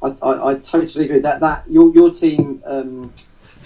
[0.02, 1.19] I, I, I totally agree.
[1.19, 3.13] That that your your team, um,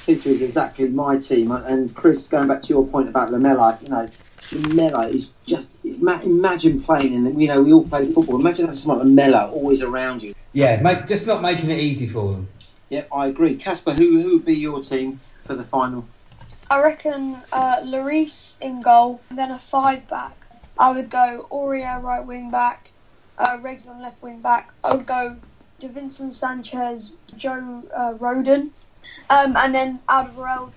[0.06, 1.52] Peter, is exactly my team.
[1.52, 4.08] And Chris, going back to your point about Lamela, you know,
[4.52, 8.40] Lamela is just imagine playing, and you know, we all play football.
[8.40, 10.34] Imagine having someone like Lamela always around you.
[10.54, 12.48] Yeah, make, just not making it easy for them.
[12.90, 13.56] Yeah, I agree.
[13.56, 16.06] Casper, who who would be your team for the final?
[16.70, 20.43] I reckon uh, Lloris in goal, and then a five back.
[20.78, 22.90] I would go Aurier right wing back,
[23.38, 24.72] uh, Reguilon left wing back.
[24.84, 25.36] I would go
[25.80, 28.70] Davinson Sanchez, Joe uh, Rodon,
[29.30, 30.72] um, and then Alderweireld.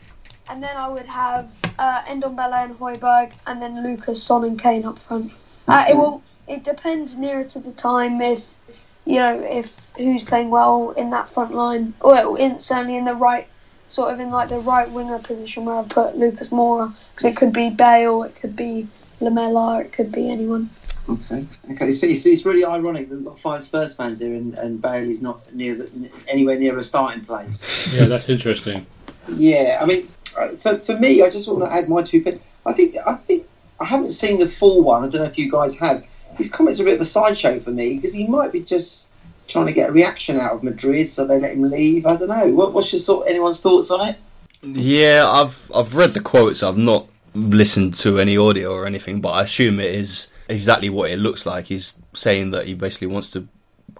[0.48, 4.84] And then I would have uh, Ndombele and Højbjerg, and then Lucas, Son, and Kane
[4.84, 5.32] up front.
[5.66, 6.22] Uh, it will.
[6.46, 8.56] It depends nearer to the time if
[9.04, 11.94] you know if who's playing well in that front line.
[12.00, 13.48] Well, in, certainly in the right
[13.88, 17.36] sort of in like the right winger position where I've put Lucas Moura because it
[17.36, 18.86] could be Bale, it could be
[19.20, 20.70] Lamela, it could be anyone.
[21.08, 21.88] Okay, okay.
[21.88, 25.22] It's, it's, it's really ironic that we've got five Spurs fans here, and, and Bailey's
[25.22, 27.92] not near the, anywhere near a starting place.
[27.92, 28.86] Yeah, that's interesting.
[29.28, 32.40] Yeah, I mean, uh, for, for me, I just want to add my two pence.
[32.64, 33.46] I think I think
[33.78, 35.04] I haven't seen the full one.
[35.04, 36.04] I don't know if you guys have.
[36.36, 39.08] His comments are a bit of a sideshow for me because he might be just
[39.48, 42.04] trying to get a reaction out of Madrid, so they let him leave.
[42.04, 42.48] I don't know.
[42.48, 43.28] What, what's your sort?
[43.28, 44.16] Anyone's thoughts on it?
[44.62, 46.64] Yeah, I've I've read the quotes.
[46.64, 51.10] I've not listened to any audio or anything, but I assume it is exactly what
[51.10, 51.66] it looks like.
[51.66, 53.48] He's saying that he basically wants to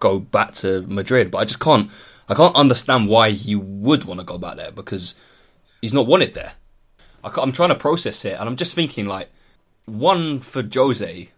[0.01, 1.91] go back to Madrid, but I just can't.
[2.29, 5.15] I can't understand why he would want to go back there because
[5.81, 6.55] he's not wanted there.
[7.23, 9.29] I am trying to process it, and I'm just thinking like,
[9.85, 11.31] one for Jose,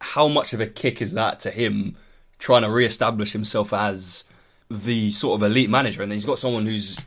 [0.00, 1.96] how much of a kick is that to him
[2.38, 4.24] trying to re-establish himself as
[4.70, 6.98] the sort of elite manager, and then he's got someone who's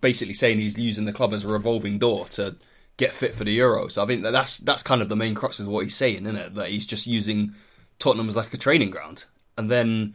[0.00, 2.56] basically saying he's using the club as a revolving door to
[2.96, 4.00] get fit for the Euros.
[4.00, 6.36] I think that that's that's kind of the main crux of what he's saying, isn't
[6.36, 6.54] it?
[6.54, 7.54] That he's just using
[7.98, 9.24] Tottenham as like a training ground,
[9.56, 10.14] and then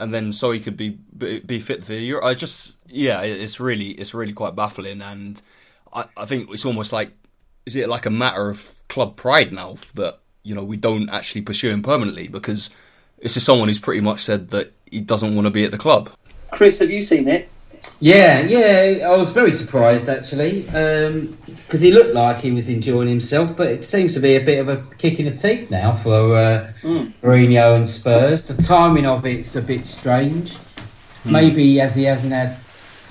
[0.00, 2.24] and then so he could be be, be fit for the Euro.
[2.24, 5.40] I just yeah, it's really it's really quite baffling, and
[5.92, 7.12] I, I think it's almost like
[7.66, 11.42] is it like a matter of club pride now that you know we don't actually
[11.42, 12.74] pursue him permanently because
[13.20, 15.78] this is someone who's pretty much said that he doesn't want to be at the
[15.78, 16.10] club.
[16.52, 17.48] Chris, have you seen it?
[18.00, 23.56] Yeah, yeah, I was very surprised actually because he looked like he was enjoying himself,
[23.56, 26.36] but it seems to be a bit of a kick in the teeth now for
[26.36, 27.12] uh, Mm.
[27.22, 28.46] Mourinho and Spurs.
[28.46, 30.56] The timing of it's a bit strange.
[31.24, 32.56] Maybe as he hasn't had,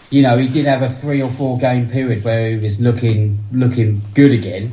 [0.10, 3.38] you know, he did have a three or four game period where he was looking
[3.52, 4.71] looking good again,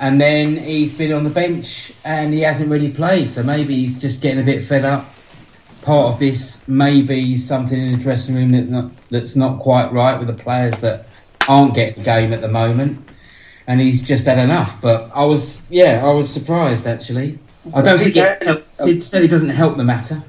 [0.00, 3.28] and then he's been on the bench and he hasn't really played.
[3.28, 5.12] So maybe he's just getting a bit fed up
[5.88, 9.90] part of this may be something in the dressing room that not, that's not quite
[9.90, 11.06] right with the players that
[11.48, 12.98] aren't getting the game at the moment,
[13.66, 14.78] and he's just had enough.
[14.82, 17.38] But I was, yeah, I was surprised actually.
[17.74, 20.22] I don't think it, Peter, it certainly doesn't help the matter.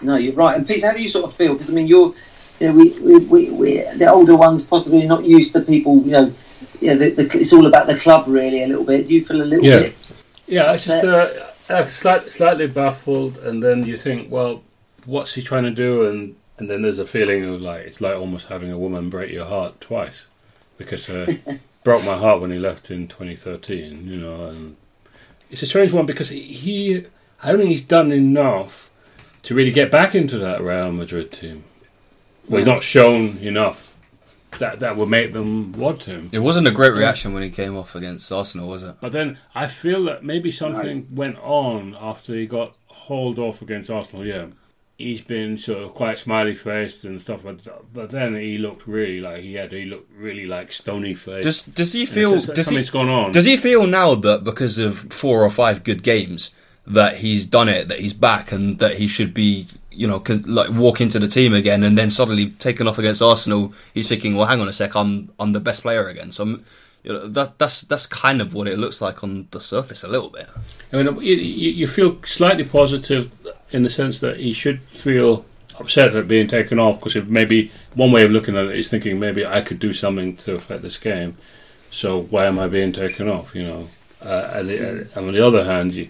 [0.00, 0.56] No, you're right.
[0.56, 1.52] And Pete, how do you sort of feel?
[1.52, 2.14] Because I mean, you're,
[2.58, 5.98] you know, we, we, we, we the older ones possibly not used to people.
[6.06, 6.34] You know,
[6.80, 9.08] you know, the, the, it's all about the club really a little bit.
[9.08, 9.80] Do you feel a little Yeah.
[9.80, 9.94] bit?
[10.46, 11.28] Yeah, it's just uh,
[11.68, 14.62] uh, slight, slightly baffled, and then you think, well,
[15.04, 16.06] what's he trying to do?
[16.06, 19.32] And and then there's a feeling of like it's like almost having a woman break
[19.32, 20.26] your heart twice,
[20.78, 21.34] because uh,
[21.84, 24.06] broke my heart when he left in 2013.
[24.06, 24.76] You know, and
[25.50, 27.06] it's a strange one because he,
[27.42, 28.90] I don't think he's done enough
[29.42, 31.64] to really get back into that Real Madrid team.
[32.48, 33.92] Well, he's not shown enough
[34.58, 36.28] that that would make them want him.
[36.32, 38.96] It wasn't a great reaction when he came off against Arsenal, was it?
[39.00, 43.90] But then I feel that maybe something went on after he got hauled off against
[43.90, 44.24] Arsenal.
[44.24, 44.46] Yeah,
[45.02, 47.60] he's been sort of quite smiley faced and stuff, but
[47.92, 51.44] but then he looked really like he had he looked really like stony faced.
[51.44, 53.32] Does does he feel does he something's gone on?
[53.32, 56.54] does he feel now that because of four or five good games
[56.86, 60.42] that he's done it, that he's back, and that he should be you know can,
[60.42, 64.36] like walk into the team again, and then suddenly taken off against Arsenal, he's thinking,
[64.36, 66.32] well, hang on a sec, I'm I'm the best player again.
[66.32, 66.44] So.
[66.44, 66.64] I'm,
[67.04, 70.08] you know, that that's that's kind of what it looks like on the surface a
[70.08, 70.48] little bit.
[70.92, 73.41] I mean, you you feel slightly positive
[73.72, 75.44] in the sense that he should feel
[75.80, 79.18] upset at being taken off because maybe one way of looking at it is thinking
[79.18, 81.36] maybe I could do something to affect this game,
[81.90, 83.54] so why am I being taken off?
[83.54, 83.88] You know,
[84.22, 86.08] uh, and, the, and on the other hand, you,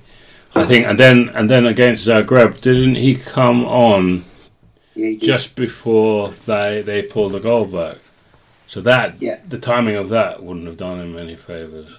[0.54, 4.24] I think, and then and then against Zagreb, didn't he come on
[4.94, 7.98] Yeah, just before they they pulled the goal back?
[8.66, 9.38] So that Yeah.
[9.48, 11.90] the timing of that wouldn't have done him any favors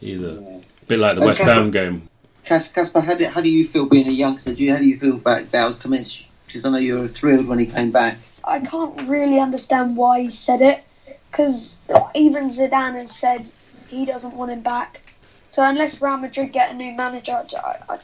[0.00, 0.34] either.
[0.40, 0.58] Yeah.
[0.86, 2.08] bit like the Uh, West Ham game.
[2.48, 4.54] Cas- Casper, how do, how do you feel being a youngster?
[4.54, 6.22] Do you, how do you feel about Bale's comments?
[6.46, 8.18] Because I know you were thrilled when he came back.
[8.42, 10.82] I can't really understand why he said it
[11.30, 11.76] because
[12.14, 13.50] even Zidane has said
[13.88, 15.02] he doesn't want him back.
[15.50, 17.98] So unless Real Madrid get a new manager, I, I,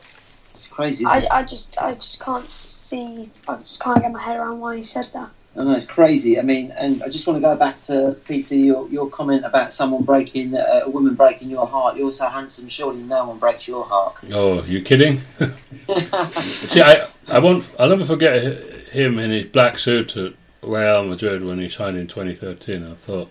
[0.50, 1.30] It's crazy, isn't it?
[1.30, 3.30] I, I just I just can't see.
[3.48, 5.30] I just can't get my head around why he said that.
[5.56, 6.38] I know it's crazy.
[6.38, 9.72] I mean, and I just want to go back to Peter, your your comment about
[9.72, 11.96] someone breaking uh, a woman breaking your heart.
[11.96, 14.16] You're so handsome, surely no one breaks your heart.
[14.32, 15.22] Oh, you kidding?
[16.34, 17.70] See, I I won't.
[17.78, 18.42] I'll never forget
[18.88, 22.84] him in his black suit at Real Madrid when he signed in 2013.
[22.84, 23.30] I thought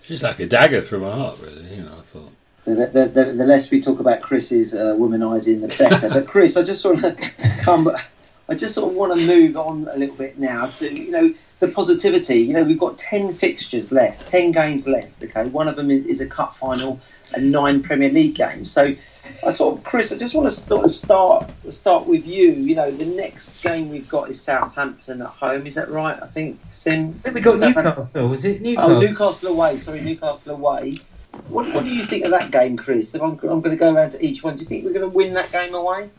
[0.00, 1.74] it's just like a dagger through my heart, really.
[1.74, 2.32] You know, I thought.
[2.66, 6.08] The, the, the, the less we talk about Chris's uh, womanising, the better.
[6.08, 7.18] but Chris, I just sort of
[7.58, 7.90] come.
[8.48, 11.34] I just sort of want to move on a little bit now to you know
[11.66, 12.36] the positivity.
[12.40, 15.22] You know, we've got ten fixtures left, ten games left.
[15.22, 17.00] Okay, one of them is, is a cup final
[17.32, 18.70] and nine Premier League games.
[18.70, 18.94] So,
[19.44, 22.52] I sort of, Chris, I just want to sort of start start with you.
[22.52, 25.66] You know, the next game we've got is Southampton at home.
[25.66, 26.18] Is that right?
[26.22, 27.20] I think Sim.
[27.20, 28.60] I think we got Newcastle, was it?
[28.60, 28.90] Oh, Newcastle.
[28.90, 29.76] Oh, Newcastle away.
[29.78, 30.94] Sorry, Newcastle away.
[31.48, 33.14] What, what do you think of that game, Chris?
[33.14, 34.56] If I'm, I'm going to go around to each one.
[34.56, 36.10] Do you think we're going to win that game away?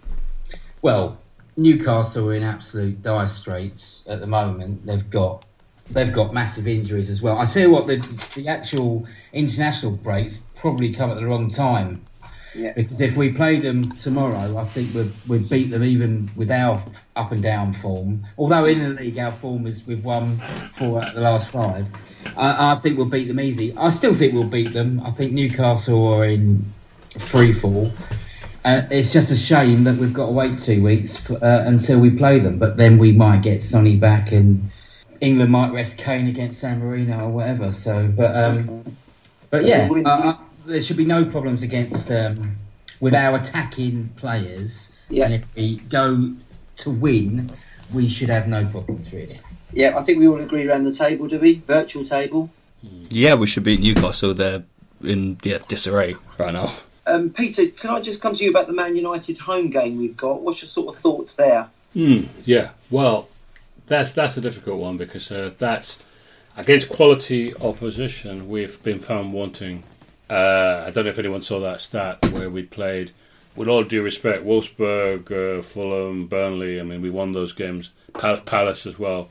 [0.81, 1.17] Well,
[1.57, 4.85] Newcastle are in absolute dire straits at the moment.
[4.85, 5.45] They've got
[5.91, 7.37] they've got massive injuries as well.
[7.37, 7.97] I tell you what, the
[8.35, 12.05] the actual international breaks probably come at the wrong time.
[12.53, 12.73] Yeah.
[12.73, 16.81] Because if we play them tomorrow, I think we'd, we'd beat them even with our
[17.17, 18.25] up and down form.
[18.37, 20.37] Although in the league our form is we've won
[20.77, 21.85] four out of the last five.
[22.37, 23.75] I, I think we'll beat them easy.
[23.75, 25.01] I still think we'll beat them.
[25.01, 26.73] I think Newcastle are in
[27.19, 27.91] free fall.
[28.65, 31.99] Uh, it's just a shame that we've got to wait two weeks for, uh, until
[31.99, 34.71] we play them, but then we might get Sonny back and
[35.21, 37.71] England might rest Kane against San Marino or whatever.
[37.71, 38.83] So, but um,
[39.51, 42.57] but yeah, uh, uh, there should be no problems against um,
[42.99, 44.89] with our attacking players.
[45.09, 45.25] Yeah.
[45.25, 46.33] And if we go
[46.77, 47.51] to win,
[47.93, 49.39] we should have no problems really.
[49.73, 51.59] Yeah, I think we all agree around the table, do we?
[51.67, 52.49] Virtual table.
[53.09, 54.33] Yeah, we should beat Newcastle.
[54.33, 54.63] They're
[55.03, 56.73] in yeah disarray right now.
[57.07, 60.17] Um, Peter, can I just come to you about the Man United home game we've
[60.17, 60.41] got?
[60.41, 61.67] What's your sort of thoughts there?
[61.93, 62.23] Hmm.
[62.45, 62.71] Yeah.
[62.89, 63.29] Well,
[63.87, 65.99] that's that's a difficult one because uh, that's
[66.57, 68.49] against quality opposition.
[68.49, 69.83] We've been found wanting.
[70.29, 73.11] Uh, I don't know if anyone saw that stat where we played.
[73.55, 76.77] With all due respect, Wolfsberger, uh, Fulham, Burnley.
[76.79, 77.91] I mean, we won those games.
[78.13, 79.29] Pal- Palace as well.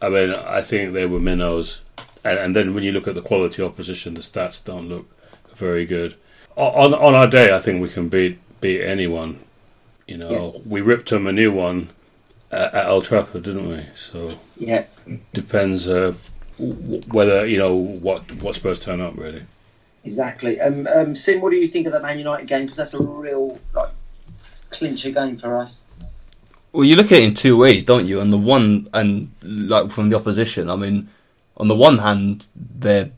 [0.00, 1.82] I mean, I think they were minnows.
[2.24, 5.14] And, and then when you look at the quality opposition, the stats don't look
[5.54, 6.16] very good.
[6.56, 9.40] O- On on our day, I think we can beat beat anyone.
[10.06, 11.90] You know, we ripped them a new one
[12.52, 13.84] at, at Old Trafford, didn't we?
[13.96, 14.84] So Yeah,
[15.32, 16.14] depends uh,
[16.58, 19.42] whether you know what what Spurs turn up really.
[20.04, 20.60] exactly.
[20.60, 22.62] Um, um, Sim, what do you think of the Man United game?
[22.62, 23.90] Because that's a real like
[24.70, 25.82] clincher game for us.
[26.72, 28.20] Well, you look at it in two ways, don't you?
[28.20, 31.08] And the one, and like from the opposition, I mean,
[31.56, 33.10] on the one hand, they're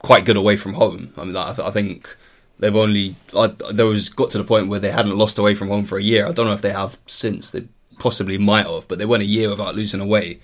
[0.00, 1.12] quite good away from home.
[1.16, 2.14] I mean, I, I think
[2.58, 5.68] they've only I, there was got to the point where they hadn't lost away from
[5.68, 6.26] home for a year.
[6.26, 7.50] I don't know if they have since.
[7.50, 7.64] They
[7.98, 10.40] possibly might have, but they went a year without losing away.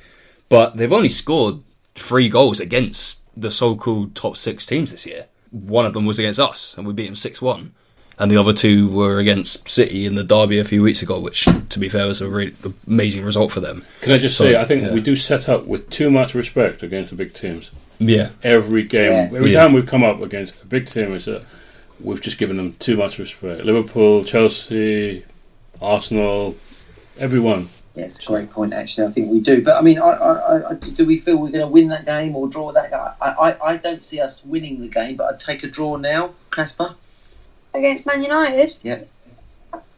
[0.49, 1.61] But they've only scored
[1.95, 5.27] three goals against the so-called top six teams this year.
[5.51, 7.73] One of them was against us, and we beat them six-one
[8.17, 11.49] and the other two were against City in the derby a few weeks ago, which,
[11.69, 12.55] to be fair, was a really
[12.87, 13.85] amazing result for them.
[14.03, 14.95] Can I just So, say, I think yeah.
[14.95, 17.73] we do set up with too much respect against the big teams.
[17.99, 19.37] Yeah, Every game, Yeah.
[19.37, 19.63] every Yeah.
[19.63, 21.43] time we've come up against a big team, is that
[22.01, 23.65] we've just given them too much respect.
[23.65, 25.25] Liverpool, Chelsea,
[25.81, 26.57] Arsenal,
[27.19, 27.69] everyone.
[27.95, 28.73] Yeah, a great point.
[28.73, 29.63] Actually, I think we do.
[29.63, 32.35] But I mean, I, I, I, do we feel we're going to win that game
[32.35, 33.01] or draw that game?
[33.21, 36.35] I, I, I don't see us winning the game, but I'd take a draw now,
[36.51, 36.97] Casper.
[37.73, 38.77] against Man United.
[38.83, 39.09] Yep.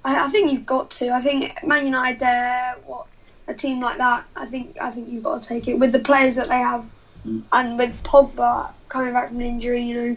[0.05, 1.09] I, I think you've got to.
[1.11, 3.07] I think Man United, uh, what
[3.49, 4.25] a team like that.
[4.37, 6.85] I think I think you've got to take it with the players that they have,
[7.27, 7.43] Mm.
[7.51, 10.17] and with Pogba coming back from an injury, you know,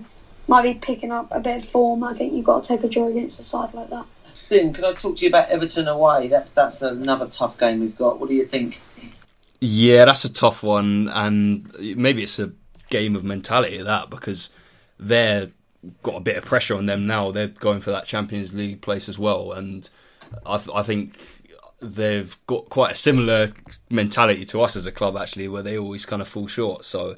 [0.49, 2.03] might be picking up a bit of form.
[2.03, 4.05] I think you've got to take a draw against a side like that.
[4.33, 6.27] Sim, can I talk to you about Everton away?
[6.27, 8.19] That's that's another tough game we've got.
[8.19, 8.79] What do you think?
[9.59, 12.53] yeah, that's a tough one, and maybe it's a
[12.89, 14.49] game of mentality that because
[14.99, 15.51] they're
[16.03, 17.31] got a bit of pressure on them now.
[17.31, 19.89] They're going for that Champions League place as well, and
[20.45, 21.17] I, th- I think
[21.81, 23.51] they've got quite a similar
[23.89, 26.85] mentality to us as a club actually, where they always kind of fall short.
[26.85, 27.15] So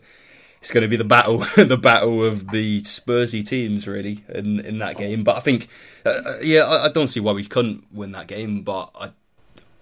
[0.62, 4.78] it's going to be the battle, the battle of the Spursy teams really in in
[4.80, 5.24] that game.
[5.24, 5.67] But I think,
[6.06, 9.12] uh, uh, yeah, I, I don't see why we couldn't win that game, but I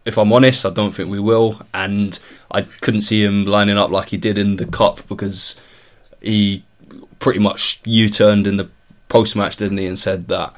[0.05, 1.61] if I'm honest, I don't think we will.
[1.73, 2.17] And
[2.51, 5.59] I couldn't see him lining up like he did in the cup because
[6.21, 6.65] he
[7.19, 8.69] pretty much U-turned in the
[9.09, 10.55] post-match, didn't he, and said that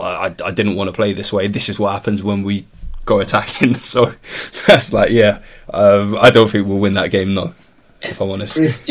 [0.00, 1.46] I, I didn't want to play this way.
[1.46, 2.66] This is what happens when we
[3.04, 3.74] go attacking.
[3.84, 4.14] So
[4.66, 7.54] that's like, yeah, um, I don't think we'll win that game, no.
[8.02, 8.88] If I'm honest.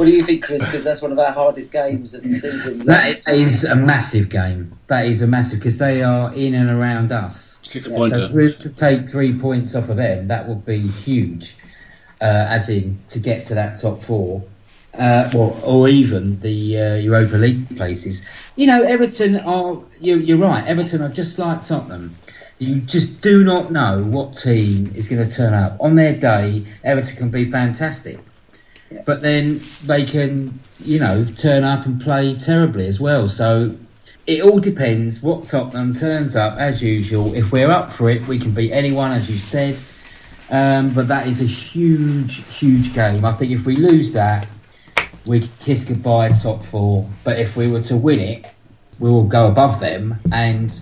[0.00, 0.64] Chris, do you, what do you think, Chris?
[0.66, 2.78] Because that's one of our hardest games of the season.
[2.86, 4.76] That is a massive game.
[4.88, 7.58] That is a massive because they are in and around us.
[7.62, 8.28] Kick a Yeah, pointer.
[8.28, 11.54] So for- to take three points off of them, that would be huge.
[12.22, 14.42] Uh, as in to get to that top four,
[14.98, 18.20] uh, well, or even the uh, Europa League places.
[18.56, 19.78] You know, Everton are.
[20.00, 20.62] You, you're right.
[20.66, 22.14] Everton are just like Tottenham.
[22.58, 26.66] You just do not know what team is going to turn up on their day.
[26.84, 28.18] Everton can be fantastic,
[29.04, 33.28] but then they can, you know, turn up and play terribly as well.
[33.28, 33.76] So
[34.26, 37.34] it all depends what Tottenham turns up as usual.
[37.34, 39.78] If we're up for it, we can beat anyone, as you said.
[40.50, 43.24] Um, but that is a huge, huge game.
[43.24, 44.48] I think if we lose that,
[45.26, 47.08] we kiss goodbye top four.
[47.24, 48.46] But if we were to win it,
[48.98, 50.80] we will go above them, and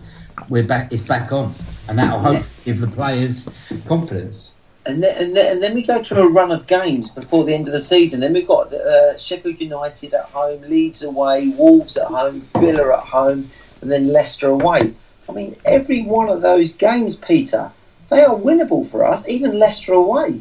[0.49, 0.93] we're back.
[0.93, 1.55] It's back on,
[1.89, 3.47] and that will hope give the players
[3.87, 4.48] confidence.
[4.89, 7.53] And then, and, then, and then we go to a run of games before the
[7.53, 8.21] end of the season.
[8.21, 13.05] Then we've got uh, Sheffield United at home, Leeds away, Wolves at home, Villa at
[13.05, 13.51] home,
[13.83, 14.95] and then Leicester away.
[15.29, 17.71] I mean, every one of those games, Peter,
[18.09, 20.41] they are winnable for us, even Leicester away.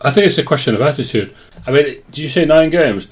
[0.00, 1.34] I think it's a question of attitude.
[1.66, 3.08] I mean, did you say nine games?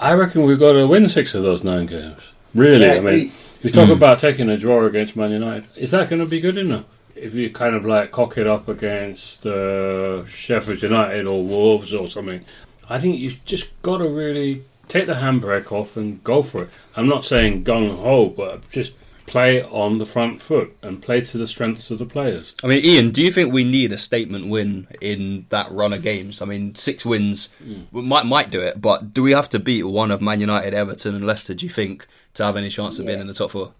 [0.00, 2.20] I reckon we've got to win six of those nine games.
[2.54, 3.32] Really, Yeah, I mean, agreed.
[3.62, 5.68] you talk about taking a draw against Man United.
[5.76, 6.84] Is that going to be good enough?
[7.14, 12.08] If you kind of like cock it up against uh, Sheffield United or Wolves or
[12.08, 12.44] something,
[12.88, 16.70] I think you've just got to really take the handbrake off and go for it.
[16.96, 18.92] I'm not saying gung ho, but just
[19.26, 22.54] play on the front foot and play to the strengths of the players.
[22.62, 26.02] I mean, Ian, do you think we need a statement win in that run of
[26.02, 26.42] games?
[26.42, 27.48] I mean, six wins
[27.92, 30.74] we might might do it, but do we have to beat one of Man United,
[30.74, 31.54] Everton, and Leicester?
[31.54, 33.72] Do you think to have any chance of being in the top four?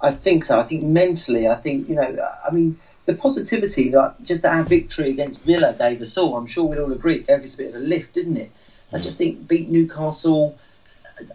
[0.00, 0.58] I think so.
[0.58, 2.28] I think mentally, I think you know.
[2.46, 6.64] I mean, the positivity that just our victory against Villa gave us all, I'm sure
[6.64, 8.50] we'd all agree, gave us a bit of a lift, didn't it?
[8.92, 10.58] I just think beat Newcastle,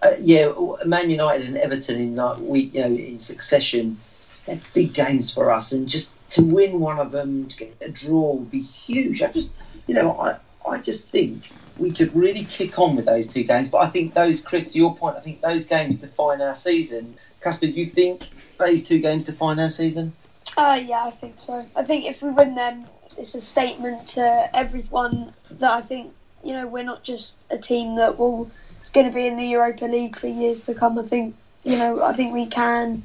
[0.01, 0.51] uh, yeah,
[0.86, 3.97] Man United and Everton in like week, you know, in succession.
[4.45, 7.89] They're big games for us, and just to win one of them, to get a
[7.89, 9.22] draw would be huge.
[9.22, 9.51] I just,
[9.88, 10.38] you know, I,
[10.70, 13.70] I just think we could really kick on with those two games.
[13.70, 17.16] But I think those, Chris, to your point, I think those games define our season.
[17.41, 20.14] Casper, do you think those two games define our season?
[20.58, 21.66] Uh, yeah, I think so.
[21.76, 22.86] I think if we win them,
[23.18, 27.95] it's a statement to everyone that I think you know we're not just a team
[27.95, 28.49] that will
[28.82, 30.97] is going to be in the Europa League for years to come.
[30.99, 33.03] I think you know I think we can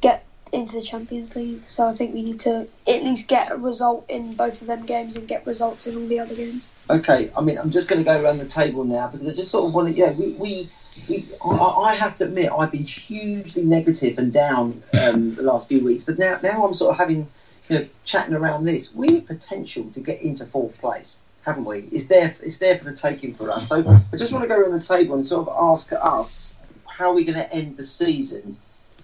[0.00, 1.62] get into the Champions League.
[1.66, 4.86] So I think we need to at least get a result in both of them
[4.86, 6.68] games and get results in all the other games.
[6.88, 9.50] Okay, I mean I'm just going to go around the table now because I just
[9.50, 9.94] sort of want to.
[9.94, 10.32] Yeah, we.
[10.32, 10.70] we
[11.08, 15.68] we, I, I have to admit, I've been hugely negative and down um, the last
[15.68, 17.28] few weeks, but now, now I'm sort of having,
[17.68, 18.94] you know, chatting around this.
[18.94, 21.88] We have potential to get into fourth place haven't we?
[21.90, 22.36] It's there.
[22.42, 23.68] It's there for the taking for us.
[23.68, 26.54] So I just want to go around the table and sort of ask us
[26.86, 28.56] how we're we going to end the season.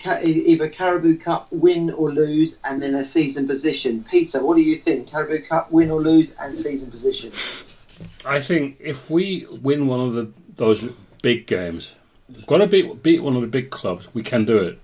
[0.04, 4.04] Either Carabao Cup win or lose, and then a season position.
[4.08, 5.08] Peter, what do you think?
[5.08, 7.32] Carabao Cup win or lose, and season position.
[8.24, 10.84] I think if we win one of the, those
[11.22, 11.94] big games,
[12.28, 14.08] we've got to beat beat one of the big clubs.
[14.14, 14.78] We can do it.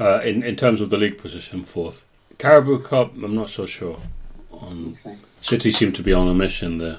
[0.00, 2.04] Uh, in in terms of the league position, fourth.
[2.38, 3.98] Carabao Cup, I'm not so sure.
[4.50, 5.16] On okay.
[5.40, 6.98] City seem to be on a mission there,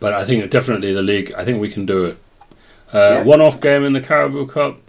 [0.00, 1.32] but I think definitely the league.
[1.36, 2.18] I think we can do it.
[2.92, 3.22] Uh, yeah.
[3.22, 4.80] One-off game in the Carabao Cup.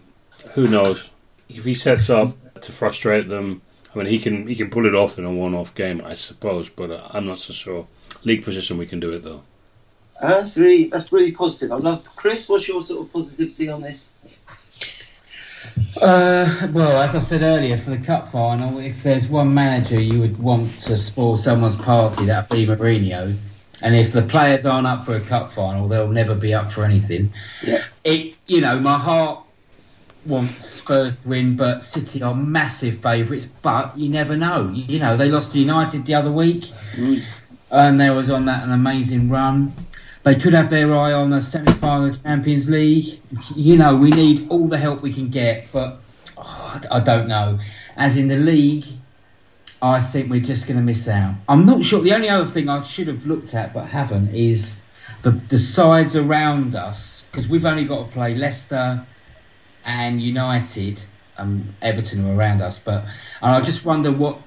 [0.54, 1.10] Who knows?
[1.50, 3.62] If he sets up to frustrate them,
[3.94, 6.70] I mean, he can he can pull it off in a one-off game, I suppose.
[6.70, 7.88] But uh, I'm not so sure.
[8.24, 9.44] League position, we can do it though.
[10.22, 11.72] Uh, that's really that's really positive.
[11.72, 12.48] I love Chris.
[12.48, 14.12] What's your sort of positivity on this?
[15.98, 20.20] Uh, well, as I said earlier, for the cup final, if there's one manager you
[20.20, 23.36] would want to spoil someone's party, that'd be Mourinho.
[23.82, 26.84] And if the players aren't up for a cup final, they'll never be up for
[26.84, 27.34] anything.
[27.62, 27.84] Yeah.
[28.04, 29.46] It, you know, my heart
[30.26, 33.46] wants Spurs to win, but City are massive favourites.
[33.62, 34.70] But you never know.
[34.70, 37.24] You, know, they lost to United the other week, mm.
[37.72, 39.74] and they was on that an amazing run.
[40.24, 43.20] They could have their eye on the semi-final Champions League.
[43.56, 46.00] You know, we need all the help we can get, but
[46.38, 47.60] oh, I don't know.
[47.98, 48.86] As in the league,
[49.82, 51.36] I think we're just going to miss out.
[51.50, 52.02] I'm not sure.
[52.02, 54.78] The only other thing I should have looked at but haven't is
[55.24, 59.06] the the sides around us because we've only got to play Leicester
[59.84, 61.02] and United.
[61.38, 63.04] Um, Everton are around us, but
[63.42, 64.40] and I just wonder what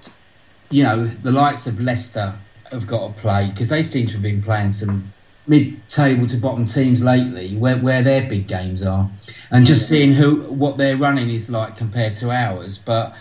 [0.71, 2.35] you know the likes of Leicester
[2.73, 5.13] have got to play because they seem to have been playing some
[5.47, 9.11] mid-table to bottom teams lately, where where their big games are,
[9.51, 12.79] and just seeing who what they're running is like compared to ours.
[12.79, 13.15] But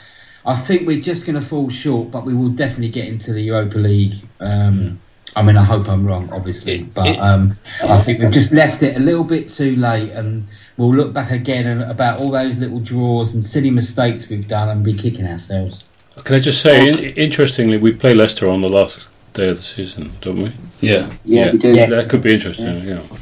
[0.45, 3.41] I think we're just going to fall short, but we will definitely get into the
[3.41, 4.15] Europa League.
[4.39, 4.99] Um,
[5.35, 8.95] I mean, I hope I'm wrong, obviously, but um, I think we've just left it
[8.95, 10.47] a little bit too late, and
[10.77, 14.83] we'll look back again about all those little draws and silly mistakes we've done and
[14.83, 15.89] be kicking ourselves.
[16.23, 19.63] Can I just say, in, interestingly, we play Leicester on the last day of the
[19.63, 20.53] season, don't we?
[20.81, 21.51] Yeah, yeah, yeah.
[21.51, 21.75] we do.
[21.75, 21.85] Yeah.
[21.87, 22.83] That could be interesting.
[22.83, 23.01] Yeah.
[23.01, 23.17] yeah.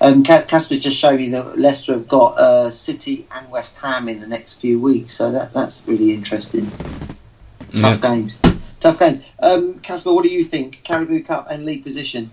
[0.00, 4.20] Um, Casper just showed me that Leicester have got uh, City and West Ham in
[4.20, 6.70] the next few weeks, so that that's really interesting.
[7.72, 8.40] Tough games.
[8.80, 9.24] Tough games.
[9.42, 10.82] Um, Casper, what do you think?
[10.84, 12.30] Carabao Cup and league position?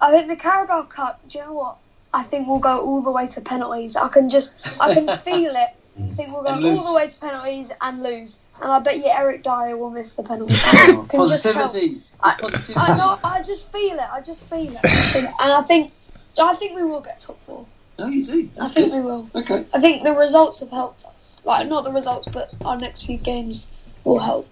[0.00, 1.20] I think the Carabao Cup.
[1.28, 1.76] Do you know what?
[2.14, 3.96] I think we'll go all the way to penalties.
[3.96, 5.70] I can just, I can feel it.
[6.00, 8.38] I think we'll go all the way to penalties and lose.
[8.60, 10.54] And I bet you Eric Dier will miss the penalty.
[11.08, 12.02] Positivity.
[12.20, 12.74] I, positivity.
[12.76, 14.08] I, know, I just feel it.
[14.10, 15.14] I just feel it.
[15.14, 15.92] And I think
[16.38, 17.66] I think we will get top four.
[17.98, 18.48] No, you do.
[18.56, 18.98] That's I think good.
[18.98, 19.30] we will.
[19.34, 19.64] Okay.
[19.72, 21.40] I think the results have helped us.
[21.44, 23.68] Like not the results, but our next few games
[24.04, 24.48] will help.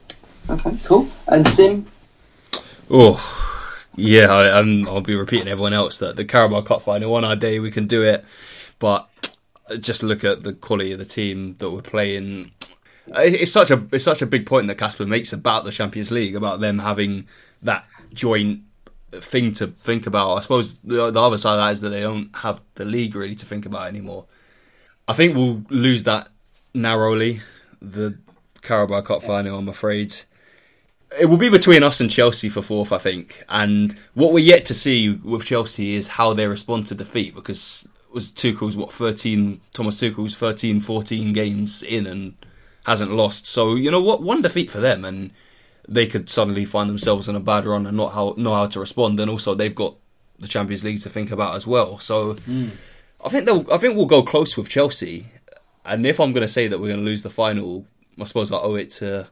[0.48, 1.08] Okay, cool.
[1.26, 1.86] And Sim.
[2.90, 3.20] Oh,
[3.96, 4.26] yeah.
[4.32, 7.58] I, am I'll be repeating everyone else that the Carabao Cup final on our day
[7.58, 8.24] we can do it,
[8.78, 9.08] but
[9.80, 12.52] just look at the quality of the team that we're playing
[13.08, 16.36] it's such a it's such a big point that Casper makes about the Champions League,
[16.36, 17.26] about them having
[17.62, 18.62] that joint
[19.12, 20.36] thing to think about.
[20.36, 23.14] I suppose the, the other side of that is that they don't have the league
[23.14, 24.26] really to think about anymore.
[25.08, 26.28] I think we'll lose that
[26.74, 27.42] narrowly,
[27.80, 28.18] the
[28.62, 29.58] Carabao Cup final.
[29.58, 30.14] I'm afraid
[31.18, 33.44] it will be between us and Chelsea for fourth, I think.
[33.48, 37.86] And what we're yet to see with Chelsea is how they respond to defeat because
[38.12, 42.34] was Tuchel's what 13 Thomas Tuchel's 13 14 games in and
[42.86, 43.46] hasn't lost.
[43.46, 45.32] So you know what, one defeat for them, and
[45.88, 48.80] they could suddenly find themselves in a bad run and not how know how to
[48.80, 49.18] respond.
[49.20, 49.96] And also they've got
[50.38, 51.98] the Champions League to think about as well.
[51.98, 52.70] So mm.
[53.24, 55.26] I think they'll I think we'll go close with Chelsea.
[55.84, 57.86] And if I'm going to say that we're going to lose the final,
[58.20, 59.28] I suppose I owe it to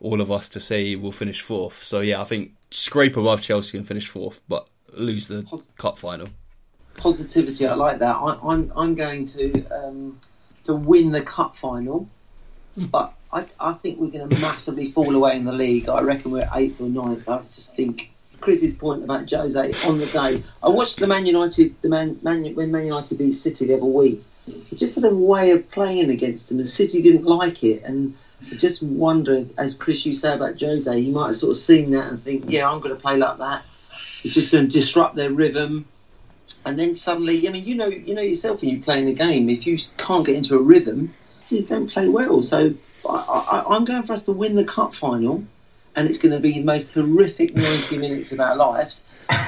[0.00, 1.82] all of us to say we'll finish fourth.
[1.82, 5.46] So yeah, I think scrape above Chelsea and finish fourth, but lose the
[5.78, 6.28] cup final.
[6.96, 8.16] Positivity, I like that.
[8.16, 10.20] I, I'm I'm going to um,
[10.64, 12.06] to win the cup final,
[12.86, 15.88] but I, I think we're going to massively fall away in the league.
[15.88, 17.28] I reckon we're eighth or ninth.
[17.28, 18.10] I just think
[18.40, 20.42] Chris's point about Jose on the day.
[20.62, 23.84] I watched the Man United, the Man, Man when Man United beat City the other
[23.84, 24.24] week.
[24.46, 27.82] He just had a way of playing against them, and City didn't like it.
[27.82, 28.16] And
[28.50, 31.90] I just wonder, as Chris you say about Jose, he might have sort of seen
[31.90, 33.64] that and think, yeah, I'm going to play like that.
[34.24, 35.86] It's just going to disrupt their rhythm.
[36.64, 39.12] And then suddenly, I mean, you know, you know yourself when you play in a
[39.12, 41.14] game, if you can't get into a rhythm,
[41.50, 42.42] you don't play well.
[42.42, 42.74] So
[43.08, 45.44] I, I, I'm going for us to win the cup final,
[45.96, 49.04] and it's going to be the most horrific 90 minutes of our lives.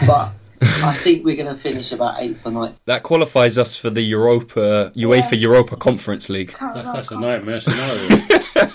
[0.07, 2.77] But I think we're going to finish about eighth or ninth.
[2.85, 6.55] That qualifies us for the Europa UEFA Europa Conference League.
[6.61, 8.09] That's, that's a nightmare scenario.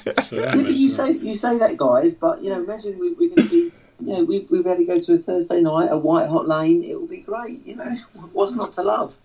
[0.03, 1.19] That's a Yeah, but you scenario.
[1.19, 2.13] say you say that, guys.
[2.15, 3.71] But you know, imagine we, we're going to be.
[4.01, 6.83] You know, we we better go to a Thursday night, a White Hart Lane.
[6.83, 7.65] It will be great.
[7.65, 7.97] You know,
[8.33, 9.15] what's not to love?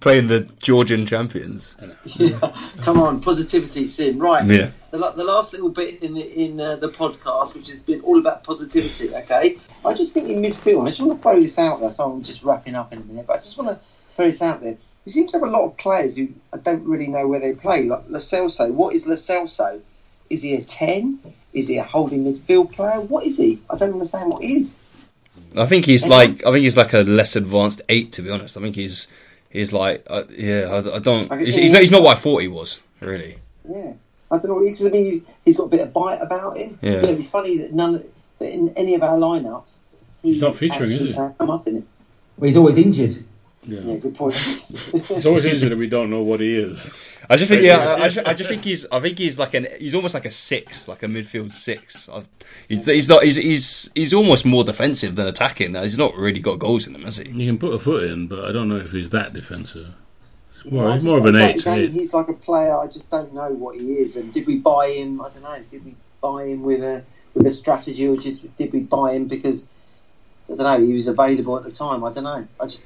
[0.00, 1.76] Playing the Georgian champions.
[2.16, 2.38] Yeah.
[2.78, 4.18] Come on, positivity, Sim.
[4.18, 4.46] Right.
[4.46, 4.70] Yeah.
[4.90, 8.18] The, the last little bit in the in uh, the podcast, which has been all
[8.18, 9.14] about positivity.
[9.14, 9.58] Okay.
[9.84, 10.86] I just think in midfield.
[10.86, 11.90] I just want to throw this out there.
[11.90, 13.78] So I'm just wrapping up in a minute, but I just want to
[14.14, 14.78] throw this out there.
[15.04, 17.54] We seem to have a lot of players who I don't really know where they
[17.54, 17.84] play.
[17.84, 18.72] Like Lo Celso.
[18.72, 19.80] What is Lo Celso?
[20.30, 21.20] Is he a ten?
[21.52, 23.00] Is he a holding midfield player?
[23.00, 23.58] What is he?
[23.68, 24.76] I don't understand what he is.
[25.56, 28.56] I think he's like I think he's like a less advanced eight to be honest.
[28.56, 29.08] I think he's
[29.50, 32.20] he's like uh, yeah I, I don't Okay, he's, he's, not, he's not what I
[32.20, 33.38] thought he was really.
[33.68, 33.92] Yeah,
[34.30, 34.60] I don't know.
[34.60, 36.78] Because I mean, he's, he's got a bit of bite about him.
[36.80, 36.96] Yeah.
[36.96, 38.04] You know, it's funny that none
[38.38, 39.76] that in any of our lineups,
[40.22, 41.34] he He's not featuring, is actually he?
[41.38, 41.84] Come up in it.
[42.36, 43.24] Well, he's always injured.
[43.68, 43.96] Yeah, Yeah.
[43.98, 44.34] good point.
[45.10, 46.90] It's always injured that we don't know what he is.
[47.30, 49.52] I just think yeah I, I, ju- I just think he's I think he's like
[49.54, 52.08] an he's almost like a six like a midfield six.
[52.08, 52.22] I,
[52.68, 55.74] he's he's not he's he's he's almost more defensive than attacking.
[55.74, 57.30] He's not really got goals in him, has he?
[57.30, 59.88] He can put a foot in, but I don't know if he's that defensive.
[60.64, 61.86] I Well, he's more of an again, eight to me.
[61.88, 62.76] He's like a player.
[62.76, 64.16] I just don't know what he is.
[64.16, 65.20] And did we buy him?
[65.20, 65.58] I don't know.
[65.70, 67.02] Did we buy him with a
[67.34, 69.66] with a strategy, or just did we buy him because
[70.50, 72.02] I don't know he was available at the time?
[72.04, 72.46] I don't know.
[72.58, 72.80] I just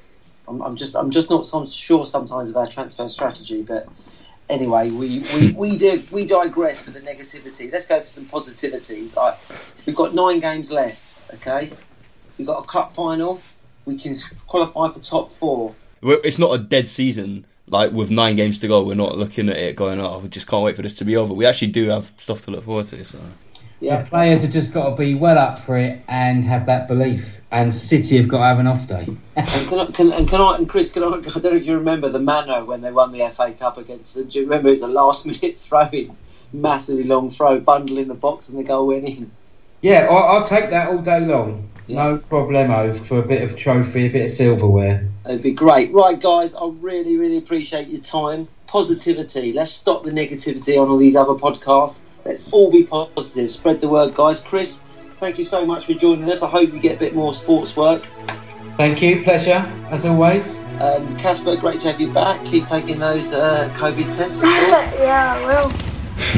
[0.47, 3.87] I'm, I'm just I'm just not so sure sometimes of our transfer strategy, but.
[4.49, 5.57] Anyway, we, we, hmm.
[5.57, 7.71] we did we digress for the negativity.
[7.71, 9.09] Let's go for some positivity.
[9.15, 9.37] Like,
[9.85, 11.33] we've got nine games left.
[11.35, 11.71] Okay,
[12.37, 13.41] we've got a cup final.
[13.85, 15.75] We can qualify for top four.
[16.01, 17.45] It's not a dead season.
[17.67, 20.47] Like with nine games to go, we're not looking at it going, "Oh, we just
[20.47, 22.85] can't wait for this to be over." We actually do have stuff to look forward
[22.87, 23.05] to.
[23.05, 23.19] So
[23.79, 26.89] Yeah, The players have just got to be well up for it and have that
[26.89, 27.25] belief.
[27.53, 29.07] And City have got to have an off day.
[29.35, 31.65] And can I, can, and can I, and Chris, can I, I don't know if
[31.65, 34.27] you remember the Mano when they won the FA Cup against them.
[34.27, 36.17] Do you remember it was a last minute throw in,
[36.51, 39.31] massively long throw, bundle in the box, and the goal went in.
[39.81, 41.69] Yeah, I, I'll take that all day long.
[41.85, 42.03] Yeah.
[42.03, 45.07] No problemo for a bit of trophy, a bit of silverware.
[45.25, 45.93] It'd be great.
[45.93, 48.47] Right, guys, I really, really appreciate your time.
[48.65, 49.53] Positivity.
[49.53, 52.01] Let's stop the negativity on all these other podcasts.
[52.25, 53.51] Let's all be positive.
[53.51, 54.39] Spread the word, guys.
[54.39, 54.79] Chris,
[55.23, 56.43] thank you so much for joining us.
[56.43, 58.03] I hope you get a bit more sports work.
[58.75, 60.57] Thank you, pleasure, as always.
[60.81, 62.43] Um, Casper, great to have you back.
[62.43, 64.35] Keep taking those uh, COVID tests.
[64.35, 64.69] for sure.
[64.99, 65.71] yeah, I will.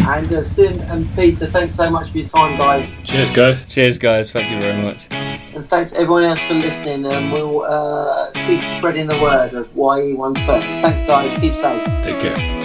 [0.08, 2.94] and uh, Sim and Peter, thanks so much for your time, guys.
[3.04, 3.66] Cheers, guys.
[3.66, 4.30] cheers, guys.
[4.30, 5.08] Thank you very much.
[5.10, 7.08] And thanks everyone else for listening.
[7.08, 10.68] And we'll uh, keep spreading the word of why he won first.
[10.84, 11.36] Thanks, guys.
[11.40, 11.84] Keep safe.
[12.04, 12.65] Take care.